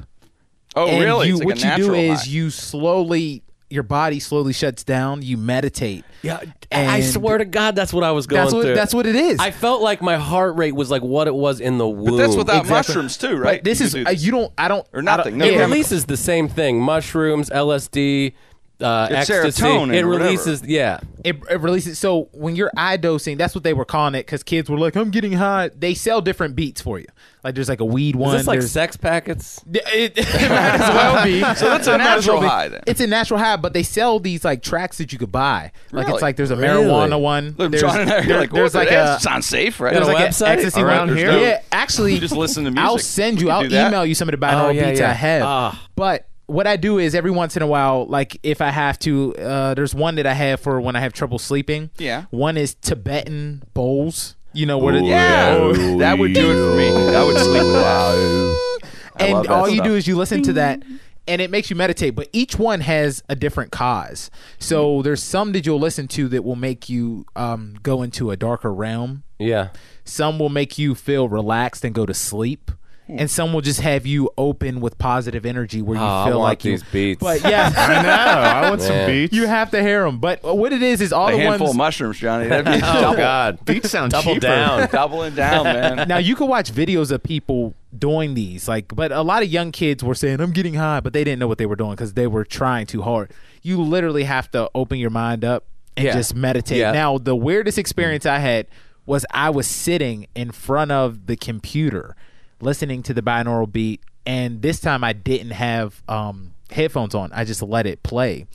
[0.76, 1.26] Oh, and really?
[1.26, 3.42] You, like what you do natural is you slowly
[3.72, 5.22] your body slowly shuts down.
[5.22, 6.04] You meditate.
[6.22, 8.74] Yeah, I swear to God, that's what I was going That's what through.
[8.74, 9.38] that's what it is.
[9.40, 12.10] I felt like my heart rate was like what it was in the womb.
[12.12, 12.94] But that's without Exactly.
[12.94, 13.58] mushrooms too, right?
[13.60, 14.52] But this You is could uh, do you don't.
[14.56, 18.34] I don't Or nothing, don't- no it yeah, releases the same thing: mushrooms, LSD,
[18.82, 19.62] uh, It's ecstasy.
[19.62, 20.24] serotonin it or whatever.
[20.24, 21.00] releases, yeah.
[21.24, 21.98] it, it releases.
[21.98, 24.96] So when you're eye dosing, that's what they were calling it because kids were like,
[24.96, 27.06] "I'm getting high." They sell different beats for you.
[27.44, 28.34] Like there's like a weed one.
[28.36, 29.60] Is this like there's- sex packets?
[29.72, 29.82] It,
[30.16, 31.40] it might as well be.
[31.62, 32.82] So that's a natural high then.
[32.86, 35.72] It's a natural high, but they sell these like tracks that you could buy.
[35.90, 36.16] Like Really?
[36.16, 36.84] it's like there's a Really?
[36.84, 37.54] marijuana one.
[37.58, 39.92] Look, There's, John and I are there- like, there's well, like a sounds safe, right?
[39.92, 40.46] there's Got a like website?
[40.46, 41.32] an ecstasy All right, one there's here.
[41.32, 43.06] no- Yeah, actually, You just listen to I'll music.
[43.10, 43.48] send you.
[43.48, 43.88] You I'll do that?
[43.88, 45.10] email you some of the binaural Oh, yeah, beats yeah.
[45.10, 45.42] I have.
[45.42, 45.88] Ah.
[45.96, 49.34] But what I do is every once in a while, like if I have to,
[49.36, 51.90] uh, there's one that I have for when I have trouble sleeping.
[51.98, 52.24] Yeah.
[52.30, 54.36] One is Tibetan bowls.
[54.52, 54.94] You know what?
[54.94, 55.56] It, Yeah,
[55.98, 56.90] that would do it for me.
[57.12, 58.80] That would sleep with that.
[59.18, 59.86] And all you stuff.
[59.86, 60.82] do is you listen to that
[61.28, 64.28] and it makes you meditate but each one has a different cause
[64.58, 68.36] so there's some that you'll listen to that will make you um, go into a
[68.36, 69.68] darker realm Yeah.
[70.04, 72.72] some will make you feel relaxed and go to sleep.
[73.08, 76.38] And some will just have you open with positive energy where you Oh, I feel
[76.38, 77.20] want like you these beats.
[77.20, 78.08] but yeah I know.
[78.10, 79.34] I want some beats.
[79.34, 81.70] you have to hear them but what it is is all A the handful ones
[81.74, 82.46] of mushrooms, Johnny.
[82.48, 83.64] That'd be Oh double, God.
[83.64, 84.46] beats sound Double cheaper.
[84.46, 84.88] down.
[84.90, 86.08] doubling down, man.
[86.08, 89.70] now you can watch videos of people doing these like but a lot of young
[89.70, 92.14] kids were saying i'm getting high but they didn't know what they were doing because
[92.14, 93.30] they were trying too hard
[93.60, 95.64] you literally have to open your mind up
[95.98, 96.14] and Yeah.
[96.14, 96.92] just meditate Yeah.
[96.92, 98.66] now the weirdest experience i had
[99.04, 102.16] was i was sitting in front of the computer
[102.62, 107.30] listening to the binaural beat and this time i didn't have um headphones on.
[107.34, 108.46] I just let it play.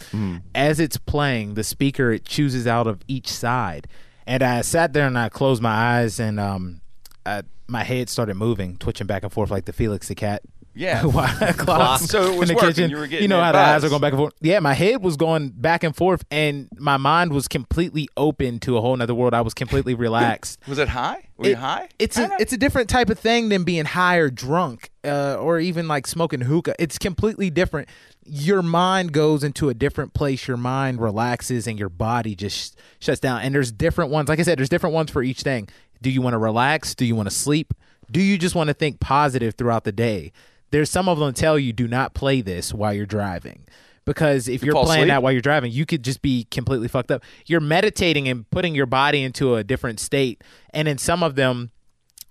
[0.56, 3.88] As it's playing the speaker it chooses out of each side.
[4.26, 6.82] And i sat there and i closed my eyes and um
[7.26, 10.42] I, my head started moving, twitching back and forth like the Felix the cat.
[10.78, 11.02] Yeah.
[11.58, 12.02] Clock.
[12.02, 12.70] So it was in the working.
[12.70, 12.90] kitchen.
[12.92, 14.34] You were getting know how the eyes are going back and forth.
[14.42, 18.78] Yeah, my head was going back and forth, and my mind was completely open to
[18.78, 19.34] a whole nother world.
[19.34, 20.60] I was completely relaxed.
[20.68, 21.30] Was it high?
[21.38, 21.90] Were you high?
[22.00, 25.60] It's a it's a different type of thing than being high or drunk, uh, or
[25.60, 26.76] even like smoking hookah.
[26.80, 27.90] It's completely different.
[28.26, 30.48] Your mind goes into a different place.
[30.48, 33.42] Your mind relaxes, and your body just shuts down.
[33.42, 34.30] And there's different ones.
[34.30, 35.70] Like I said, there's different ones for each thing.
[36.02, 36.94] Do you want to relax?
[36.94, 37.74] Do you want to sleep?
[38.12, 40.32] Do you just want to think positive throughout the day?
[40.72, 43.66] There's some of them tell you do not play this while you're driving.
[44.06, 45.08] Because if you're playing asleep?
[45.10, 47.24] that while you're driving, you could just be completely fucked up.
[47.46, 50.42] You're meditating and putting your body into a different state.
[50.74, 51.72] And in some of them,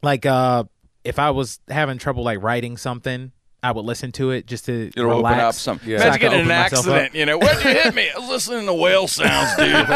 [0.03, 0.65] like uh
[1.05, 3.31] if I was having trouble like writing something,
[3.63, 5.35] I would listen to it just to It'll relax.
[5.35, 5.81] open up some.
[5.85, 5.99] Yeah.
[5.99, 6.93] so Imagine could getting an open myself up.
[6.95, 7.15] accident.
[7.15, 8.11] You know, where'd you hit me?
[8.15, 9.67] I was listening to whale sounds, dude.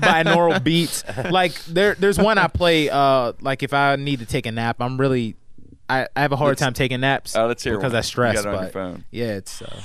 [0.00, 1.04] binaural beats.
[1.30, 2.88] Like there, there's one I play.
[2.90, 5.36] Uh, like if I need to take a nap, I'm really,
[5.88, 7.96] I, I have a hard Let's- time taking naps Oh, let's hear because one.
[7.96, 8.34] I You stress.
[8.34, 9.04] got it on but your phone.
[9.10, 9.62] yeah, it's.
[9.62, 9.80] Uh,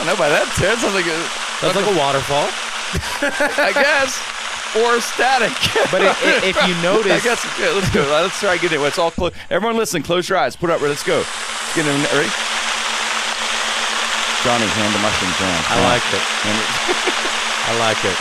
[0.00, 1.18] I know by that Ted sounds like a,
[1.60, 2.48] That's like a waterfall.
[3.60, 4.16] I guess,
[4.80, 5.52] or static.
[5.92, 8.00] but it, it, if you I notice, guess okay, let's go.
[8.08, 8.80] Let's try and get it.
[8.80, 9.34] It's all close.
[9.50, 10.02] Everyone, listen.
[10.02, 10.56] Close your eyes.
[10.56, 10.80] Put up.
[10.80, 11.18] Let's go.
[11.20, 12.00] Let's get in.
[12.16, 12.32] Ready?
[14.40, 15.64] Johnny, hand the mushrooms around.
[15.68, 16.24] I like it-
[17.68, 18.16] I like it.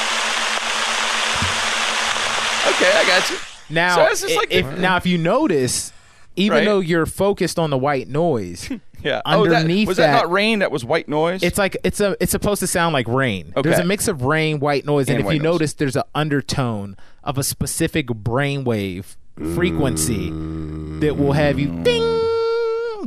[2.76, 3.38] Okay, I got you.
[3.70, 5.92] Now So it's just i- like if the- now if you notice,
[6.36, 6.66] even Right.
[6.66, 8.70] though you're focused on the white noise,
[9.04, 9.22] Yeah.
[9.26, 10.60] oh, that, was that, that- not rain?
[10.60, 11.42] That was white noise.
[11.44, 13.54] it's like it's a it's supposed to sound like rain.
[13.64, 15.54] There's a mix of rain, white noise, and, And if you noise.
[15.54, 19.16] notice, there's an undertone of a specific brainwave
[19.56, 20.30] frequency
[21.00, 22.04] that will have you ding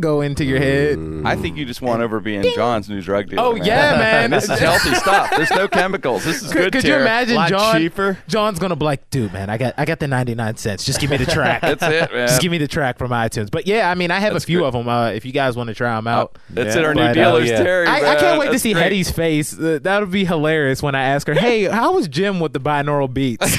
[0.03, 0.98] go into your head.
[1.24, 3.42] I think you just won over being John's new drug dealer.
[3.42, 4.30] Oh yeah, man!
[4.30, 5.30] this is healthy stuff.
[5.30, 6.24] There's no chemicals.
[6.24, 6.72] This is Could, good.
[6.74, 7.03] could you Tara.
[7.03, 7.76] imagine Lot John?
[7.80, 8.18] cheaper.
[8.28, 10.84] John's gonna be like, dude, man, I got I got the ninety nine cents.
[10.84, 11.61] Just give me the track.
[11.62, 12.28] That's it, man.
[12.28, 13.50] Just give me the track from iTunes.
[13.50, 14.66] But yeah, I mean, I have That's a few good.
[14.66, 14.88] of them.
[14.88, 16.82] Uh, if you guys want to try them out, That's Yeah.
[16.82, 16.84] it.
[16.86, 17.62] Our new But, uh, dealer's yeah.
[17.62, 17.86] Terry.
[17.86, 18.18] I, I man.
[18.18, 18.82] can't wait to That's see great.
[18.82, 19.59] Hetty's face.
[19.59, 22.61] Uh, that would be hilarious when I ask her, "Hey, how was Jim with the
[22.61, 23.57] binaural beats?"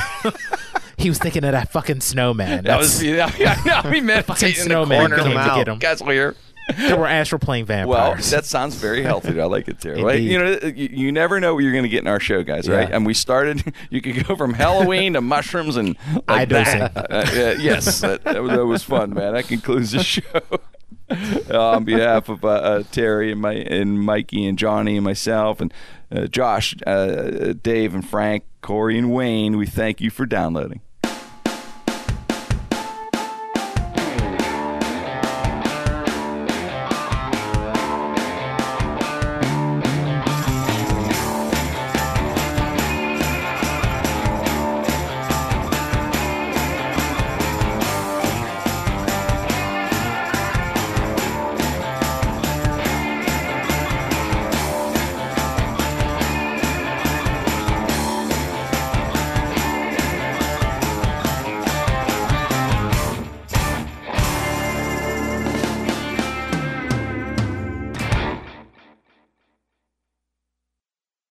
[0.98, 2.64] He was thinking of that fucking snowman.
[2.64, 3.90] That was yeah, yeah, yeah.
[3.90, 5.24] We met fucking in the snowman corner.
[5.24, 5.80] came to get him.
[5.80, 6.36] Guys, hear.
[6.78, 8.32] There were astral plane Well, vampires.
[8.32, 9.40] Well, that sounds very healthy.
[9.40, 9.84] I like it.
[9.84, 10.32] Like, Indeed.
[10.32, 12.70] you know, you, you never know what you're going to get in our show, guys.
[12.70, 12.88] Right?
[12.88, 12.96] Yeah.
[12.96, 13.74] And we started.
[13.90, 16.80] You could go from Halloween to mushrooms and like dosing.
[16.80, 17.12] that.
[17.12, 19.34] Uh, yeah, yes, that, that, was, that was fun, man.
[19.34, 20.22] That concludes the show.
[21.54, 25.74] On behalf of uh, uh, Terry and my and Mikey and Johnny and myself and
[26.12, 30.82] uh, Josh, uh, Dave and Frank, Corey and Wayne, we thank you for downloading.